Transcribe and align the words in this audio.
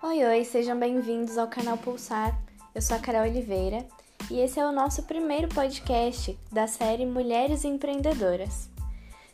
Oi, 0.00 0.24
oi, 0.24 0.44
sejam 0.44 0.78
bem-vindos 0.78 1.36
ao 1.36 1.48
canal 1.48 1.76
Pulsar. 1.76 2.40
Eu 2.72 2.80
sou 2.80 2.96
a 2.96 3.00
Carol 3.00 3.22
Oliveira 3.22 3.84
e 4.30 4.38
esse 4.38 4.60
é 4.60 4.64
o 4.64 4.70
nosso 4.70 5.02
primeiro 5.02 5.48
podcast 5.48 6.38
da 6.52 6.68
série 6.68 7.04
Mulheres 7.04 7.64
Empreendedoras. 7.64 8.70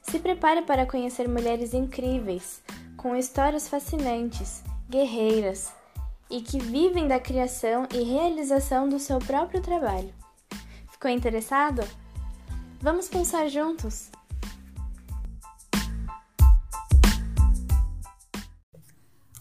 Se 0.00 0.18
prepare 0.18 0.62
para 0.62 0.86
conhecer 0.86 1.28
mulheres 1.28 1.74
incríveis, 1.74 2.62
com 2.96 3.14
histórias 3.14 3.68
fascinantes, 3.68 4.64
guerreiras 4.88 5.70
e 6.30 6.40
que 6.40 6.58
vivem 6.58 7.06
da 7.06 7.20
criação 7.20 7.86
e 7.92 8.02
realização 8.02 8.88
do 8.88 8.98
seu 8.98 9.18
próprio 9.18 9.60
trabalho. 9.60 10.14
Ficou 10.90 11.10
interessado? 11.10 11.86
Vamos 12.80 13.06
pulsar 13.06 13.50
juntos? 13.50 14.10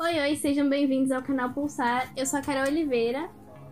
Oi, 0.05 0.19
oi, 0.19 0.35
sejam 0.35 0.67
bem-vindos 0.67 1.11
ao 1.11 1.21
canal 1.21 1.53
Pulsar. 1.53 2.11
Eu 2.17 2.25
sou 2.25 2.37
a 2.37 2.41
Carol 2.41 2.67
Oliveira 2.67 3.29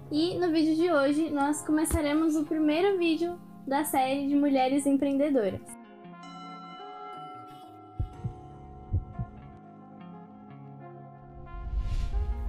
e 0.10 0.40
no 0.40 0.50
vídeo 0.50 0.78
de 0.78 0.90
hoje 0.90 1.30
nós 1.30 1.62
começaremos 1.62 2.38
o 2.38 2.46
primeiro 2.46 2.98
vídeo 2.98 3.38
da 3.68 3.84
série 3.84 4.30
de 4.30 4.34
Mulheres 4.34 4.86
Empreendedoras. 4.86 5.60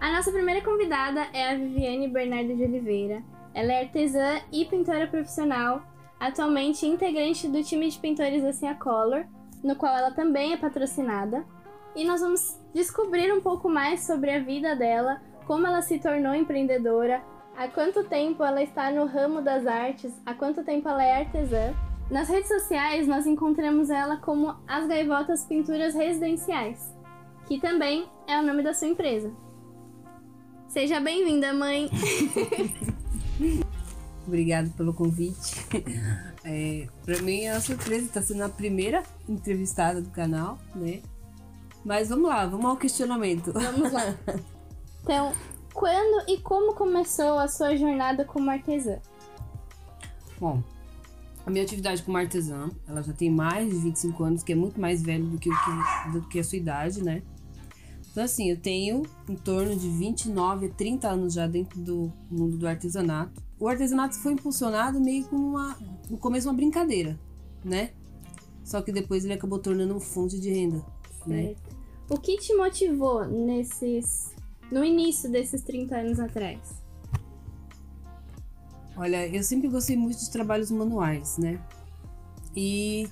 A 0.01 0.13
nossa 0.13 0.31
primeira 0.31 0.63
convidada 0.63 1.27
é 1.33 1.51
a 1.51 1.57
Viviane 1.57 2.07
Bernardo 2.07 2.55
de 2.55 2.63
Oliveira. 2.63 3.21
Ela 3.53 3.73
é 3.73 3.81
artesã 3.81 4.41
e 4.53 4.65
pintora 4.65 5.09
profissional, 5.09 5.83
atualmente 6.21 6.87
integrante 6.87 7.49
do 7.49 7.61
time 7.65 7.89
de 7.89 7.99
pintores 7.99 8.45
da 8.45 8.53
Cia 8.53 8.77
Color, 8.77 9.27
no 9.61 9.75
qual 9.75 9.97
ela 9.97 10.13
também 10.13 10.53
é 10.53 10.57
patrocinada. 10.57 11.45
E 11.95 12.05
nós 12.05 12.21
vamos 12.21 12.59
descobrir 12.75 13.33
um 13.33 13.41
pouco 13.41 13.69
mais 13.69 14.07
sobre 14.07 14.31
a 14.31 14.41
vida 14.41 14.75
dela, 14.75 15.21
como 15.47 15.67
ela 15.67 15.83
se 15.83 15.99
tornou 15.99 16.35
empreendedora, 16.35 17.23
há 17.57 17.69
quanto 17.69 18.05
tempo 18.05 18.43
ela 18.43 18.63
está 18.63 18.91
no 18.91 19.05
ramo 19.05 19.43
das 19.43 19.67
artes, 19.67 20.13
há 20.25 20.33
quanto 20.33 20.65
tempo 20.65 20.89
ela 20.89 21.05
é 21.05 21.21
artesã. 21.21 21.75
Nas 22.11 22.29
redes 22.29 22.49
sociais 22.49 23.07
nós 23.07 23.27
encontramos 23.27 23.91
ela 23.91 24.17
como 24.17 24.57
As 24.67 24.87
Gaivotas 24.87 25.45
Pinturas 25.45 25.95
Residenciais, 25.95 26.95
que 27.47 27.61
também 27.61 28.09
é 28.27 28.39
o 28.39 28.43
nome 28.43 28.63
da 28.63 28.73
sua 28.73 28.89
empresa. 28.89 29.31
Seja 30.69 30.99
bem-vinda, 30.99 31.53
mãe! 31.53 31.91
Obrigada 34.27 34.71
pelo 34.77 34.95
convite. 34.95 35.57
É, 36.45 36.89
para 37.05 37.21
mim 37.23 37.43
é 37.43 37.53
uma 37.53 37.61
surpresa, 37.61 38.07
está 38.07 38.23
sendo 38.23 38.43
a 38.45 38.49
primeira 38.49 39.03
entrevistada 39.29 40.01
do 40.01 40.11
canal, 40.11 40.59
né? 40.75 41.03
Mas 41.85 42.09
vamos 42.09 42.29
lá, 42.29 42.47
vamos 42.47 42.67
ao 42.67 42.77
questionamento. 42.77 43.53
Vamos 43.53 43.93
lá. 43.93 44.17
Então, 45.05 45.33
quando 45.75 46.29
e 46.29 46.39
como 46.39 46.75
começou 46.75 47.37
a 47.37 47.49
sua 47.49 47.75
jornada 47.75 48.25
como 48.25 48.49
artesã? 48.49 49.01
Bom, 50.39 50.63
a 51.45 51.51
minha 51.51 51.65
atividade 51.65 52.03
como 52.03 52.17
artesã, 52.17 52.71
ela 52.87 53.03
já 53.03 53.13
tem 53.13 53.29
mais 53.29 53.69
de 53.69 53.77
25 53.77 54.23
anos, 54.23 54.43
que 54.43 54.53
é 54.53 54.55
muito 54.55 54.81
mais 54.81 55.03
velho 55.03 55.25
do 55.25 55.39
que, 55.39 55.51
do 56.13 56.23
que 56.29 56.39
a 56.39 56.45
sua 56.45 56.57
idade, 56.57 57.03
né? 57.03 57.23
Então, 58.11 58.23
assim, 58.23 58.51
eu 58.51 58.61
tenho 58.61 59.03
em 59.29 59.35
torno 59.35 59.75
de 59.75 59.89
29 59.89 60.67
a 60.67 60.69
30 60.69 61.09
anos 61.09 61.33
já 61.33 61.47
dentro 61.47 61.81
do 61.81 62.13
mundo 62.31 62.59
do 62.59 62.69
artesanato. 62.69 63.43
O 63.59 63.67
artesanato 63.67 64.17
foi 64.17 64.35
impulsionado 64.35 65.01
meio 65.01 65.25
como 65.25 65.49
uma, 65.49 65.77
no 66.09 66.19
começo, 66.19 66.47
uma 66.47 66.55
brincadeira, 66.55 67.19
né? 67.65 67.91
Só 68.63 68.83
que 68.83 68.93
depois 68.93 69.25
ele 69.25 69.33
acabou 69.33 69.59
tornando 69.59 69.95
uma 69.95 70.01
fonte 70.01 70.39
de 70.39 70.51
renda, 70.51 70.85
né? 71.27 71.55
O 72.13 72.19
que 72.19 72.37
te 72.37 72.55
motivou 72.55 73.25
nesses 73.25 74.35
no 74.71 74.85
início 74.85 75.33
desses 75.33 75.63
30 75.63 75.97
anos 75.97 76.21
atrás? 76.21 76.61
Olha, 78.95 79.27
eu 79.27 79.43
sempre 79.43 79.67
gostei 79.67 79.97
muito 79.97 80.19
de 80.19 80.31
trabalhos 80.31 80.71
manuais, 80.71 81.39
né? 81.39 81.59
E 82.55 83.09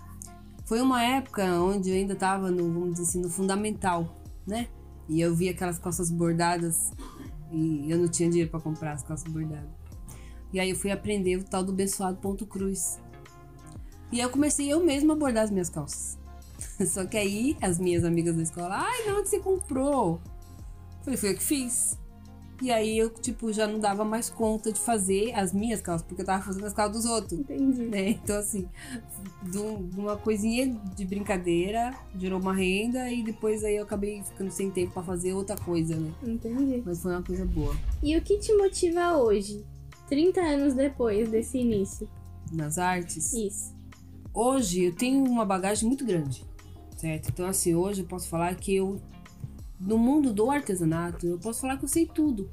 foi 0.66 0.82
uma 0.82 1.02
época 1.02 1.42
onde 1.62 1.88
eu 1.88 1.96
ainda 1.96 2.12
estava 2.12 2.50
no, 2.50 2.70
vamos 2.70 2.90
dizer 2.90 3.04
assim, 3.04 3.22
no 3.22 3.30
fundamental, 3.30 4.14
né? 4.46 4.68
E 5.08 5.18
eu 5.18 5.34
via 5.34 5.52
aquelas 5.52 5.78
calças 5.78 6.10
bordadas 6.10 6.90
e 7.50 7.90
eu 7.90 7.96
não 7.96 8.06
tinha 8.06 8.28
dinheiro 8.28 8.50
para 8.50 8.60
comprar 8.60 8.92
as 8.92 9.02
calças 9.02 9.32
bordadas. 9.32 9.70
E 10.52 10.60
aí 10.60 10.68
eu 10.68 10.76
fui 10.76 10.90
aprender 10.90 11.38
o 11.38 11.44
tal 11.44 11.64
do 11.64 11.72
abençoado 11.72 12.18
ponto 12.18 12.44
cruz. 12.44 13.00
E 14.12 14.20
aí 14.20 14.26
eu 14.26 14.30
comecei 14.30 14.70
eu 14.70 14.84
mesma 14.84 15.14
a 15.14 15.16
bordar 15.16 15.44
as 15.44 15.50
minhas 15.50 15.70
calças. 15.70 16.19
Só 16.86 17.04
que 17.04 17.16
aí 17.16 17.56
as 17.60 17.78
minhas 17.78 18.04
amigas 18.04 18.36
da 18.36 18.42
escola, 18.42 18.76
ai, 18.76 19.12
onde 19.12 19.28
você 19.28 19.38
comprou? 19.38 20.20
Falei, 21.02 21.16
foi 21.16 21.30
eu 21.30 21.34
que 21.34 21.42
fiz. 21.42 21.98
E 22.62 22.70
aí 22.70 22.98
eu, 22.98 23.08
tipo, 23.08 23.50
já 23.54 23.66
não 23.66 23.78
dava 23.78 24.04
mais 24.04 24.28
conta 24.28 24.70
de 24.70 24.78
fazer 24.78 25.32
as 25.34 25.50
minhas 25.50 25.80
calças, 25.80 26.06
porque 26.06 26.20
eu 26.20 26.26
tava 26.26 26.42
fazendo 26.42 26.66
as 26.66 26.74
calças 26.74 27.02
dos 27.02 27.10
outros. 27.10 27.40
Entendi. 27.40 27.86
Né? 27.86 28.10
Então, 28.10 28.36
assim, 28.36 28.68
de 29.42 29.58
uma 29.58 30.16
coisinha 30.18 30.68
de 30.94 31.06
brincadeira, 31.06 31.94
gerou 32.18 32.38
uma 32.38 32.52
renda 32.52 33.10
e 33.10 33.22
depois 33.22 33.64
aí 33.64 33.76
eu 33.76 33.84
acabei 33.84 34.22
ficando 34.22 34.50
sem 34.50 34.70
tempo 34.70 34.92
para 34.92 35.02
fazer 35.02 35.32
outra 35.32 35.56
coisa, 35.56 35.96
né? 35.96 36.12
Entendi. 36.22 36.82
Mas 36.84 37.00
foi 37.00 37.12
uma 37.12 37.22
coisa 37.22 37.46
boa. 37.46 37.74
E 38.02 38.14
o 38.14 38.20
que 38.20 38.36
te 38.38 38.52
motiva 38.52 39.16
hoje, 39.16 39.64
30 40.10 40.40
anos 40.42 40.74
depois 40.74 41.30
desse 41.30 41.56
início? 41.56 42.06
Nas 42.52 42.76
artes? 42.76 43.32
Isso. 43.32 43.74
Hoje 44.34 44.84
eu 44.84 44.94
tenho 44.94 45.24
uma 45.24 45.46
bagagem 45.46 45.88
muito 45.88 46.04
grande, 46.04 46.44
certo? 47.00 47.30
Então, 47.30 47.46
assim, 47.46 47.74
hoje 47.74 48.02
eu 48.02 48.06
posso 48.06 48.28
falar 48.28 48.54
que 48.54 48.74
eu 48.74 49.00
no 49.80 49.96
mundo 49.96 50.32
do 50.32 50.50
artesanato, 50.50 51.26
eu 51.26 51.38
posso 51.38 51.62
falar 51.62 51.78
que 51.78 51.84
eu 51.84 51.88
sei 51.88 52.04
tudo. 52.04 52.50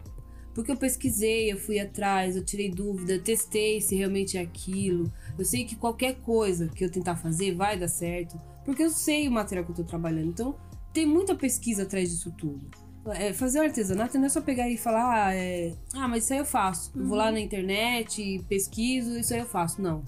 Porque 0.53 0.71
eu 0.71 0.77
pesquisei, 0.77 1.51
eu 1.51 1.57
fui 1.57 1.79
atrás, 1.79 2.35
eu 2.35 2.43
tirei 2.43 2.71
dúvida, 2.71 3.19
testei 3.19 3.79
se 3.81 3.95
realmente 3.95 4.37
é 4.37 4.41
aquilo. 4.41 5.11
Eu 5.37 5.45
sei 5.45 5.65
que 5.65 5.75
qualquer 5.75 6.15
coisa 6.21 6.67
que 6.69 6.83
eu 6.83 6.89
tentar 6.89 7.17
fazer 7.17 7.53
vai 7.53 7.77
dar 7.77 7.89
certo, 7.89 8.41
porque 8.65 8.81
eu 8.81 8.89
sei 8.89 9.27
o 9.27 9.31
material 9.31 9.65
que 9.65 9.71
eu 9.71 9.75
tô 9.75 9.83
trabalhando. 9.83 10.29
Então, 10.29 10.55
tem 10.93 11.05
muita 11.05 11.35
pesquisa 11.35 11.83
atrás 11.83 12.09
disso 12.09 12.31
tudo. 12.31 12.61
É, 13.07 13.31
fazer 13.33 13.59
o 13.59 13.63
artesanato 13.63 14.17
não 14.17 14.25
é 14.25 14.29
só 14.29 14.41
pegar 14.41 14.67
e 14.67 14.77
falar, 14.77 15.27
ah, 15.27 15.35
é, 15.35 15.73
ah 15.93 16.07
mas 16.07 16.23
isso 16.23 16.33
aí 16.33 16.39
eu 16.39 16.45
faço. 16.45 16.91
Eu 16.95 17.05
vou 17.05 17.17
lá 17.17 17.31
na 17.31 17.39
internet, 17.39 18.43
pesquiso, 18.49 19.17
isso 19.17 19.33
aí 19.33 19.41
eu 19.41 19.45
faço. 19.45 19.81
Não. 19.81 20.03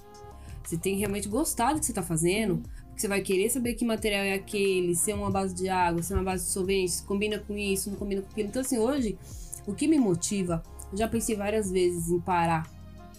Você 0.64 0.78
tem 0.78 0.94
que 0.94 1.00
realmente 1.00 1.28
gostar 1.28 1.74
do 1.74 1.80
que 1.80 1.86
você 1.86 1.94
tá 1.94 2.04
fazendo, 2.04 2.62
você 3.00 3.08
vai 3.08 3.22
querer 3.22 3.50
saber 3.50 3.76
que 3.76 3.86
material 3.86 4.24
é 4.24 4.34
aquele, 4.34 4.94
se 4.94 5.12
é 5.12 5.16
uma 5.16 5.32
base 5.32 5.56
de 5.56 5.70
água, 5.70 6.04
se 6.04 6.12
é 6.12 6.16
uma 6.18 6.24
base 6.24 6.46
de 6.46 6.52
solvente, 6.52 6.92
se 6.92 7.04
combina 7.04 7.40
com 7.40 7.58
isso, 7.58 7.90
não 7.90 7.98
combina 7.98 8.22
com 8.22 8.28
aquilo. 8.30 8.50
Então, 8.50 8.62
assim, 8.62 8.78
hoje, 8.78 9.18
o 9.66 9.74
que 9.74 9.88
me 9.88 9.98
motiva, 9.98 10.62
eu 10.92 10.98
já 10.98 11.08
pensei 11.08 11.34
várias 11.34 11.72
vezes 11.72 12.10
em 12.10 12.20
parar 12.20 12.70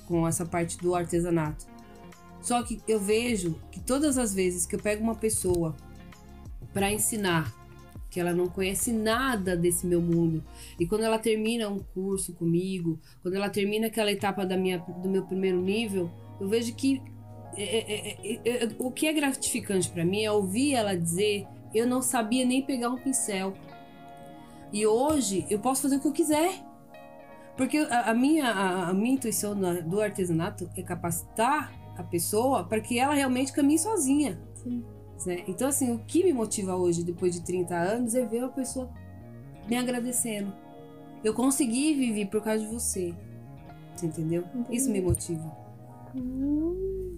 com 0.07 0.29
essa 0.29 0.45
parte 0.45 0.77
do 0.77 0.95
artesanato. 0.95 1.65
Só 2.43 2.63
que 2.63 2.79
eu 2.87 3.01
vejo 3.01 3.59
que 3.73 3.81
todas 3.81 4.19
as 4.19 4.35
vezes 4.35 4.67
que 4.67 4.75
eu 4.75 4.79
pego 4.79 5.03
uma 5.03 5.15
pessoa 5.15 5.75
para 6.75 6.93
ensinar, 6.93 7.51
que 8.11 8.21
ela 8.21 8.35
não 8.35 8.49
conhece 8.49 8.93
nada 8.93 9.57
desse 9.57 9.87
meu 9.87 10.03
mundo, 10.03 10.45
e 10.79 10.87
quando 10.87 11.05
ela 11.05 11.19
termina 11.19 11.71
um 11.71 11.79
curso 11.79 12.35
comigo, 12.35 12.99
quando 13.23 13.35
ela 13.35 13.49
termina 13.49 13.87
aquela 13.87 14.13
etapa 14.13 14.45
da 14.45 14.59
minha, 14.59 14.79
do 14.79 15.09
meu 15.09 15.25
primeiro 15.25 15.61
nível, 15.61 16.11
eu 16.39 16.49
vejo 16.49 16.75
que 16.75 17.01
é 17.57 17.63
é, 17.63 18.09
é, 18.09 18.41
é, 18.45 18.65
é, 18.65 18.69
o 18.79 18.91
que 18.91 19.07
é 19.07 19.13
gratificante 19.13 19.89
para 19.91 20.05
mim 20.05 20.25
é 20.25 20.31
ouvir 20.31 20.75
ela 20.75 20.97
dizer: 20.97 21.47
eu 21.75 21.87
não 21.87 22.03
sabia 22.03 22.45
nem 22.45 22.63
pegar 22.63 22.91
um 22.91 22.97
pincel. 22.97 23.55
E 24.73 24.87
hoje 24.87 25.47
eu 25.51 25.59
posso 25.59 25.83
fazer 25.83 25.97
o 25.97 26.01
que 26.01 26.09
eu 26.09 26.13
quiser. 26.13 26.53
Porque 27.57 27.79
a, 27.79 28.11
a 28.11 28.15
minha, 28.15 28.47
a, 28.47 28.89
a, 28.89 28.95
minha 28.95 29.15
intuição 29.15 29.55
do 29.87 30.01
artesanato 30.01 30.71
é 30.77 30.83
capacitar 30.83 31.73
a 31.97 32.03
pessoa 32.03 32.65
para 32.65 32.81
que 32.81 32.99
ela 32.99 33.13
realmente 33.13 33.53
caminhe 33.53 33.79
sozinha. 33.79 34.41
Né? 35.27 35.45
Então, 35.47 35.69
assim, 35.69 35.93
o 35.93 35.99
que 35.99 36.25
me 36.25 36.33
motiva 36.33 36.77
hoje, 36.77 37.05
depois 37.05 37.35
de 37.35 37.43
30 37.43 37.75
anos, 37.75 38.15
é 38.15 38.25
ver 38.25 38.45
a 38.45 38.49
pessoa 38.49 38.91
me 39.69 39.77
agradecendo. 39.77 40.53
Eu 41.23 41.35
consegui 41.35 41.93
viver 41.95 42.27
por 42.27 42.43
causa 42.43 42.65
de 42.65 42.73
você. 42.73 43.15
Você 43.95 44.07
entendeu? 44.07 44.45
Entendi. 44.55 44.77
Isso 44.77 44.91
me 44.91 45.01
motiva. 45.03 45.55
Hum 46.15 47.10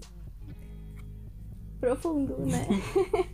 profundo, 1.83 2.39
né? 2.39 2.65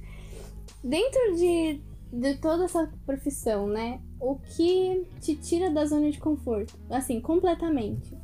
Dentro 0.83 1.37
de, 1.37 1.83
de 2.11 2.35
toda 2.39 2.65
essa 2.65 2.91
profissão, 3.05 3.69
né? 3.69 4.01
O 4.19 4.37
que 4.37 5.07
te 5.21 5.37
tira 5.37 5.71
da 5.71 5.85
zona 5.85 6.11
de 6.11 6.19
conforto? 6.19 6.75
Assim, 6.89 7.21
completamente. 7.21 8.17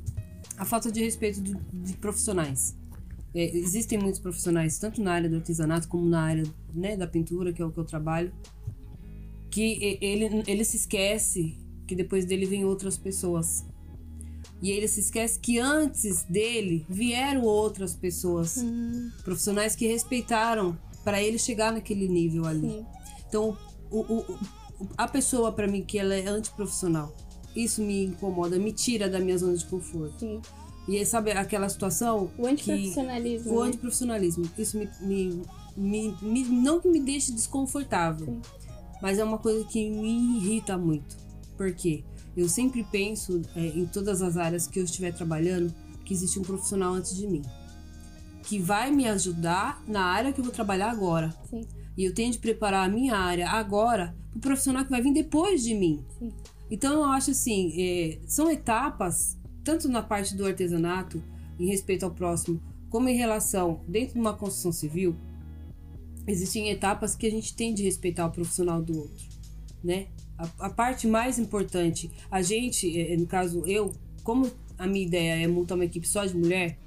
A 0.56 0.64
falta 0.64 0.90
de 0.90 1.04
respeito 1.04 1.42
de, 1.42 1.54
de 1.54 1.92
profissionais. 1.98 2.74
É, 3.34 3.44
existem 3.54 3.98
muitos 3.98 4.18
profissionais, 4.18 4.78
tanto 4.78 5.02
na 5.02 5.12
área 5.12 5.28
do 5.28 5.36
artesanato 5.36 5.88
como 5.88 6.08
na 6.08 6.22
área 6.22 6.44
né, 6.72 6.96
da 6.96 7.06
pintura, 7.06 7.52
que 7.52 7.60
é 7.60 7.64
o 7.64 7.70
que 7.70 7.78
eu 7.78 7.84
trabalho, 7.84 8.32
que 9.50 9.98
ele, 10.00 10.42
ele 10.46 10.64
se 10.64 10.78
esquece 10.78 11.58
que 11.86 11.94
depois 11.94 12.24
dele 12.24 12.46
vem 12.46 12.64
outras 12.64 12.96
pessoas. 12.96 13.66
E 14.62 14.70
ele 14.70 14.88
se 14.88 15.00
esquece 15.00 15.38
que 15.38 15.58
antes 15.58 16.22
dele 16.22 16.86
vieram 16.88 17.42
outras 17.42 17.94
pessoas, 17.94 18.56
hum. 18.58 19.10
profissionais 19.22 19.76
que 19.76 19.86
respeitaram 19.86 20.76
para 21.04 21.22
ele 21.22 21.38
chegar 21.38 21.72
naquele 21.72 22.08
nível 22.08 22.46
ali. 22.46 22.60
Sim. 22.70 22.86
Então, 23.28 23.56
o, 23.90 24.00
o, 24.00 24.38
a 24.96 25.06
pessoa 25.06 25.52
para 25.52 25.66
mim 25.66 25.82
que 25.82 25.98
ela 25.98 26.14
é 26.14 26.26
antiprofissional. 26.26 27.14
Isso 27.54 27.82
me 27.82 28.06
incomoda, 28.06 28.58
me 28.58 28.72
tira 28.72 29.08
da 29.08 29.20
minha 29.20 29.36
zona 29.36 29.56
de 29.56 29.64
conforto. 29.66 30.18
Sim. 30.20 30.40
E 30.88 30.96
aí, 30.98 31.06
sabe 31.06 31.30
aquela 31.32 31.68
situação 31.68 32.30
O 32.38 32.46
antiprofissionalismo. 32.46 33.48
que 33.50 33.56
o 33.56 33.60
né? 33.62 33.68
antiprofissionalismo, 33.68 34.50
isso 34.58 34.78
me, 34.78 34.88
me, 35.00 35.42
me, 35.76 36.16
me- 36.22 36.44
não 36.44 36.80
que 36.80 36.88
me 36.88 37.00
deixe 37.00 37.32
desconfortável, 37.32 38.26
Sim. 38.26 38.40
mas 39.00 39.18
é 39.18 39.24
uma 39.24 39.38
coisa 39.38 39.64
que 39.66 39.88
me 39.90 40.38
irrita 40.38 40.76
muito. 40.76 41.16
Por 41.56 41.72
quê? 41.74 42.04
Eu 42.36 42.48
sempre 42.48 42.84
penso 42.90 43.40
é, 43.54 43.66
em 43.66 43.86
todas 43.86 44.22
as 44.22 44.36
áreas 44.36 44.66
que 44.66 44.78
eu 44.78 44.84
estiver 44.84 45.12
trabalhando 45.12 45.72
que 46.04 46.12
existe 46.12 46.38
um 46.38 46.42
profissional 46.42 46.94
antes 46.94 47.16
de 47.16 47.26
mim 47.26 47.42
que 48.44 48.58
vai 48.58 48.90
me 48.90 49.08
ajudar 49.08 49.82
na 49.88 50.04
área 50.04 50.32
que 50.32 50.40
eu 50.40 50.44
vou 50.44 50.52
trabalhar 50.52 50.90
agora. 50.90 51.34
Sim. 51.48 51.66
E 51.96 52.04
eu 52.04 52.14
tenho 52.14 52.30
de 52.30 52.38
preparar 52.38 52.88
a 52.88 52.92
minha 52.92 53.16
área 53.16 53.48
agora 53.48 54.14
para 54.30 54.38
o 54.38 54.40
profissional 54.40 54.84
que 54.84 54.90
vai 54.90 55.00
vir 55.00 55.12
depois 55.12 55.62
de 55.62 55.74
mim. 55.74 56.04
Sim. 56.18 56.32
Então 56.70 56.92
eu 56.94 57.04
acho 57.04 57.30
assim, 57.30 57.72
é, 57.80 58.18
são 58.26 58.50
etapas, 58.50 59.38
tanto 59.62 59.88
na 59.88 60.02
parte 60.02 60.36
do 60.36 60.44
artesanato, 60.44 61.22
em 61.58 61.66
respeito 61.66 62.04
ao 62.04 62.10
próximo, 62.10 62.60
como 62.90 63.08
em 63.08 63.16
relação 63.16 63.80
dentro 63.88 64.14
de 64.14 64.20
uma 64.20 64.34
construção 64.34 64.72
civil, 64.72 65.16
existem 66.26 66.70
etapas 66.70 67.14
que 67.14 67.26
a 67.26 67.30
gente 67.30 67.54
tem 67.54 67.74
de 67.74 67.82
respeitar 67.82 68.26
o 68.26 68.30
profissional 68.30 68.82
do 68.82 68.98
outro, 68.98 69.26
né? 69.84 70.06
A, 70.38 70.66
a 70.66 70.70
parte 70.70 71.06
mais 71.06 71.38
importante, 71.38 72.10
a 72.30 72.42
gente, 72.42 72.98
é, 72.98 73.16
no 73.16 73.26
caso 73.26 73.62
eu, 73.66 73.92
como 74.22 74.50
a 74.78 74.86
minha 74.86 75.06
ideia 75.06 75.44
é 75.44 75.46
montar 75.46 75.74
uma 75.74 75.84
equipe 75.84 76.08
só 76.08 76.24
de 76.24 76.36
mulher, 76.36 76.78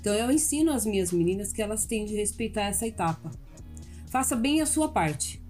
então 0.00 0.14
eu 0.14 0.30
ensino 0.30 0.72
as 0.72 0.86
minhas 0.86 1.12
meninas 1.12 1.52
que 1.52 1.60
elas 1.60 1.84
têm 1.84 2.04
de 2.04 2.16
respeitar 2.16 2.62
essa 2.62 2.86
etapa. 2.86 3.30
Faça 4.10 4.34
bem 4.34 4.60
a 4.60 4.66
sua 4.66 4.88
parte. 4.88 5.40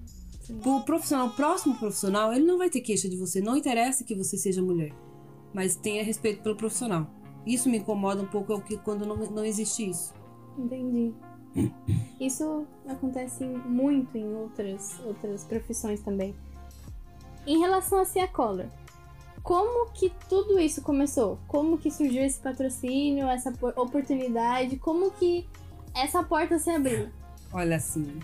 O 0.65 0.81
profissional, 0.81 1.29
o 1.29 1.33
próximo 1.33 1.79
profissional, 1.79 2.33
ele 2.33 2.45
não 2.45 2.59
vai 2.59 2.71
ter 2.71 2.81
queixa 2.81 3.09
de 3.09 3.17
você. 3.17 3.41
Não 3.41 3.56
interessa 3.56 4.03
que 4.03 4.15
você 4.15 4.37
seja 4.37 4.62
mulher, 4.62 4.93
mas 5.55 5.77
tenha 5.77 6.03
respeito 6.03 6.43
pelo 6.43 6.56
profissional. 6.56 7.06
Isso 7.47 7.69
me 7.69 7.79
incomoda 7.79 8.23
um 8.23 8.27
pouco 8.27 8.53
é 8.53 8.56
o 8.56 8.61
que 8.61 8.77
quando 8.79 9.06
não, 9.06 9.17
não 9.17 9.45
existe 9.45 9.89
isso. 9.89 10.12
Entendi. 10.59 11.15
Isso 12.21 12.67
acontece 12.87 13.45
muito 13.45 14.17
em 14.17 14.35
outras, 14.35 15.00
outras 15.05 15.45
profissões 15.45 16.00
também. 16.00 16.35
Em 17.49 17.59
relação 17.59 17.99
a 18.00 18.05
Cia 18.05 18.29
Color, 18.29 18.67
como 19.43 19.91
que 19.93 20.12
tudo 20.29 20.59
isso 20.61 20.83
começou? 20.83 21.39
Como 21.49 21.79
que 21.79 21.91
surgiu 21.91 22.23
esse 22.23 22.39
patrocínio, 22.39 23.27
essa 23.27 23.50
por- 23.50 23.73
oportunidade? 23.77 24.77
Como 24.77 25.11
que 25.12 25.49
essa 25.95 26.23
porta 26.23 26.59
se 26.59 26.69
abriu? 26.71 27.09
Olha 27.50 27.77
assim, 27.77 28.21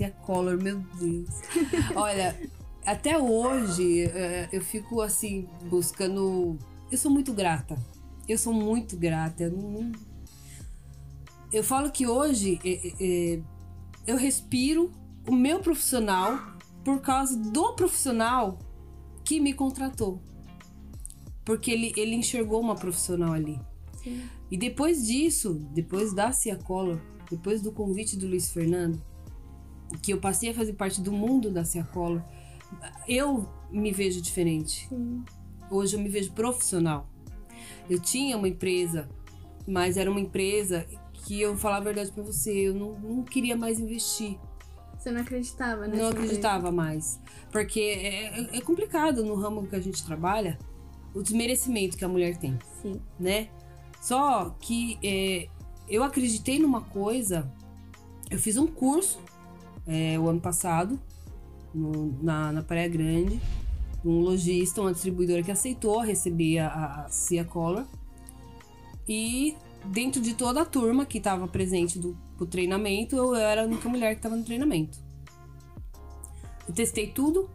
é 0.00 0.10
color, 0.10 0.56
meu 0.56 0.78
Deus. 1.00 1.28
Olha, 1.96 2.38
até 2.86 3.18
hoje 3.18 4.02
eh, 4.04 4.48
eu 4.52 4.60
fico 4.62 5.00
assim 5.00 5.48
buscando. 5.64 6.56
Eu 6.92 6.96
sou 6.98 7.10
muito 7.10 7.32
grata. 7.32 7.76
Eu 8.28 8.38
sou 8.38 8.52
muito 8.52 8.96
grata. 8.96 9.42
Eu, 9.42 9.50
não- 9.50 9.90
eu 11.52 11.64
falo 11.64 11.90
que 11.90 12.06
hoje 12.06 12.60
eh, 12.64 12.92
eh, 13.00 13.40
eu 14.06 14.16
respiro 14.16 14.92
o 15.26 15.34
meu 15.34 15.58
profissional 15.58 16.53
por 16.84 17.00
causa 17.00 17.36
do 17.36 17.72
profissional 17.74 18.58
que 19.24 19.40
me 19.40 19.54
contratou. 19.54 20.22
Porque 21.44 21.70
ele, 21.70 21.92
ele 21.96 22.14
enxergou 22.14 22.60
uma 22.60 22.74
profissional 22.74 23.32
ali. 23.32 23.58
Sim. 24.02 24.22
E 24.50 24.56
depois 24.56 25.06
disso, 25.06 25.54
depois 25.72 26.12
da 26.12 26.30
Cia 26.30 26.56
Color, 26.56 27.00
depois 27.30 27.62
do 27.62 27.72
convite 27.72 28.16
do 28.16 28.26
Luiz 28.26 28.52
Fernando, 28.52 29.02
que 30.02 30.12
eu 30.12 30.20
passei 30.20 30.50
a 30.50 30.54
fazer 30.54 30.74
parte 30.74 31.00
do 31.00 31.10
mundo 31.10 31.50
da 31.50 31.64
Cia 31.64 31.84
Color, 31.84 32.22
eu 33.08 33.48
me 33.70 33.92
vejo 33.92 34.20
diferente. 34.20 34.86
Sim. 34.88 35.24
Hoje 35.70 35.96
eu 35.96 36.00
me 36.00 36.08
vejo 36.08 36.32
profissional. 36.32 37.08
Eu 37.88 37.98
tinha 37.98 38.36
uma 38.36 38.48
empresa, 38.48 39.08
mas 39.66 39.96
era 39.96 40.10
uma 40.10 40.20
empresa 40.20 40.86
que 41.12 41.40
eu 41.40 41.50
vou 41.50 41.58
falar 41.58 41.78
a 41.78 41.80
verdade 41.80 42.12
pra 42.12 42.22
você, 42.22 42.52
eu 42.68 42.74
não, 42.74 42.98
não 42.98 43.22
queria 43.22 43.56
mais 43.56 43.80
investir. 43.80 44.38
Você 45.04 45.10
não 45.10 45.20
acreditava, 45.20 45.86
né? 45.86 45.98
Não 45.98 46.08
acreditava 46.08 46.72
mais. 46.72 47.20
Porque 47.52 47.78
é, 47.78 48.40
é- 48.40 48.56
é 48.56 48.60
complicado 48.62 49.22
no 49.22 49.34
ramo 49.34 49.66
que 49.66 49.76
a 49.76 49.80
gente 49.80 50.02
trabalha 50.02 50.58
o 51.12 51.22
desmerecimento 51.22 51.94
que 51.98 52.04
a 52.06 52.08
mulher 52.08 52.38
tem 52.38 52.58
Sim. 52.80 52.98
né? 53.20 53.48
Só 54.00 54.56
que 54.58 54.98
é, 55.02 55.46
eu 55.86 56.02
acreditei 56.02 56.58
numa 56.58 56.80
coisa. 56.80 57.52
Eu 58.30 58.38
fiz 58.38 58.56
um 58.56 58.66
curso 58.66 59.20
é, 59.86 60.18
o 60.18 60.26
ano 60.26 60.40
passado 60.40 60.98
no- 61.74 62.18
na, 62.22 62.50
na 62.50 62.62
Praia 62.62 62.88
Grande, 62.88 63.38
um 64.02 64.20
lojista, 64.20 64.80
uma 64.80 64.92
distribuidora 64.94 65.42
que 65.42 65.50
aceitou 65.50 66.00
receber 66.00 66.60
a, 66.60 67.04
a 67.04 67.08
Cia 67.10 67.44
Color. 67.44 67.84
E 69.06 69.54
dentro 69.86 70.20
de 70.20 70.34
toda 70.34 70.62
a 70.62 70.64
turma 70.64 71.04
que 71.06 71.18
estava 71.18 71.46
presente 71.48 71.98
do 71.98 72.16
pro 72.36 72.46
treinamento, 72.46 73.14
eu 73.16 73.34
era 73.34 73.62
a 73.62 73.64
única 73.66 73.88
mulher 73.88 74.10
que 74.14 74.18
estava 74.18 74.36
no 74.36 74.44
treinamento. 74.44 74.98
Eu 76.66 76.74
testei 76.74 77.08
tudo 77.08 77.48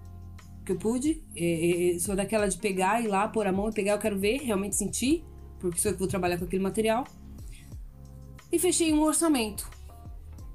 que 0.66 0.72
eu 0.72 0.78
pude. 0.78 1.24
é, 1.36 1.98
sou 2.00 2.16
daquela 2.16 2.48
de 2.48 2.58
pegar, 2.58 3.04
ir 3.04 3.08
lá, 3.08 3.28
pôr 3.28 3.46
a 3.48 3.52
mão 3.52 3.70
e 3.70 3.74
pegar, 3.74 3.94
eu 3.94 4.00
quero 4.00 4.18
ver, 4.20 4.38
realmente 4.38 4.76
sentir, 4.76 5.24
porque 5.60 5.80
sou 5.80 5.90
eu 5.92 5.96
que 5.96 6.00
vou 6.00 6.08
trabalhar 6.08 6.38
com 6.38 6.46
aquele 6.46 6.62
material. 6.64 7.04
E 8.52 8.58
fechei 8.60 8.94
um 8.94 9.02
orçamento 9.02 9.70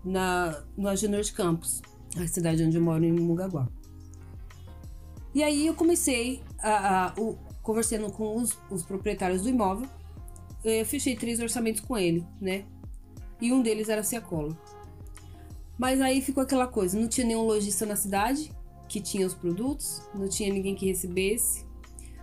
na, 0.04 0.62
no 0.76 0.88
Agenor 0.88 1.20
de 1.22 1.32
Campos, 1.32 1.82
a 2.16 2.26
cidade 2.26 2.62
onde 2.64 2.76
eu 2.76 2.82
moro, 2.82 3.04
em 3.04 3.12
Mugaguá. 3.12 3.68
E 5.34 5.42
aí 5.42 5.66
eu 5.66 5.74
comecei 5.74 6.42
a, 6.60 7.06
a- 7.08 7.14
o- 7.20 7.36
conversando 7.62 8.10
com 8.12 8.36
os, 8.36 8.56
os 8.70 8.82
proprietários 8.84 9.42
do 9.42 9.48
imóvel. 9.48 9.88
Eu 10.64 10.84
fechei 10.86 11.14
três 11.14 11.38
orçamentos 11.40 11.82
com 11.82 11.96
ele, 11.96 12.24
né? 12.40 12.64
E 13.40 13.52
um 13.52 13.60
deles 13.60 13.88
era 13.88 14.02
Ciacolo. 14.02 14.56
Mas 15.76 16.00
aí 16.00 16.20
ficou 16.20 16.42
aquela 16.42 16.66
coisa, 16.66 16.98
não 16.98 17.08
tinha 17.08 17.26
nenhum 17.26 17.42
lojista 17.42 17.84
na 17.84 17.96
cidade 17.96 18.50
que 18.88 19.00
tinha 19.00 19.26
os 19.26 19.34
produtos, 19.34 20.02
não 20.14 20.28
tinha 20.28 20.52
ninguém 20.52 20.74
que 20.74 20.86
recebesse. 20.86 21.64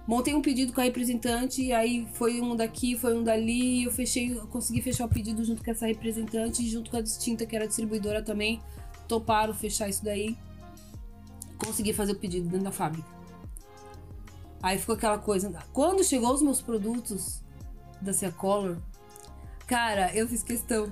Montei 0.07 0.33
um 0.33 0.41
pedido 0.41 0.73
com 0.73 0.81
a 0.81 0.83
representante, 0.83 1.71
aí 1.71 2.07
foi 2.13 2.41
um 2.41 2.55
daqui, 2.55 2.97
foi 2.97 3.15
um 3.15 3.23
dali, 3.23 3.83
eu 3.83 3.91
fechei, 3.91 4.31
eu 4.31 4.47
consegui 4.47 4.81
fechar 4.81 5.05
o 5.05 5.09
pedido 5.09 5.43
junto 5.43 5.63
com 5.63 5.69
essa 5.69 5.85
representante, 5.85 6.67
junto 6.67 6.89
com 6.89 6.97
a 6.97 7.01
distinta, 7.01 7.45
que 7.45 7.55
era 7.55 7.67
distribuidora 7.67 8.21
também, 8.21 8.59
toparam 9.07 9.53
fechar 9.53 9.89
isso 9.89 10.03
daí. 10.03 10.35
Consegui 11.57 11.93
fazer 11.93 12.13
o 12.13 12.15
pedido 12.15 12.47
dentro 12.47 12.63
da 12.63 12.71
fábrica. 12.71 13.07
Aí 14.63 14.77
ficou 14.77 14.95
aquela 14.95 15.17
coisa. 15.17 15.51
Quando 15.71 16.03
chegou 16.03 16.33
os 16.33 16.41
meus 16.41 16.61
produtos 16.61 17.43
da 18.01 18.13
Cia 18.13 18.31
Color, 18.31 18.77
cara, 19.67 20.13
eu 20.15 20.27
fiz 20.27 20.43
questão 20.43 20.91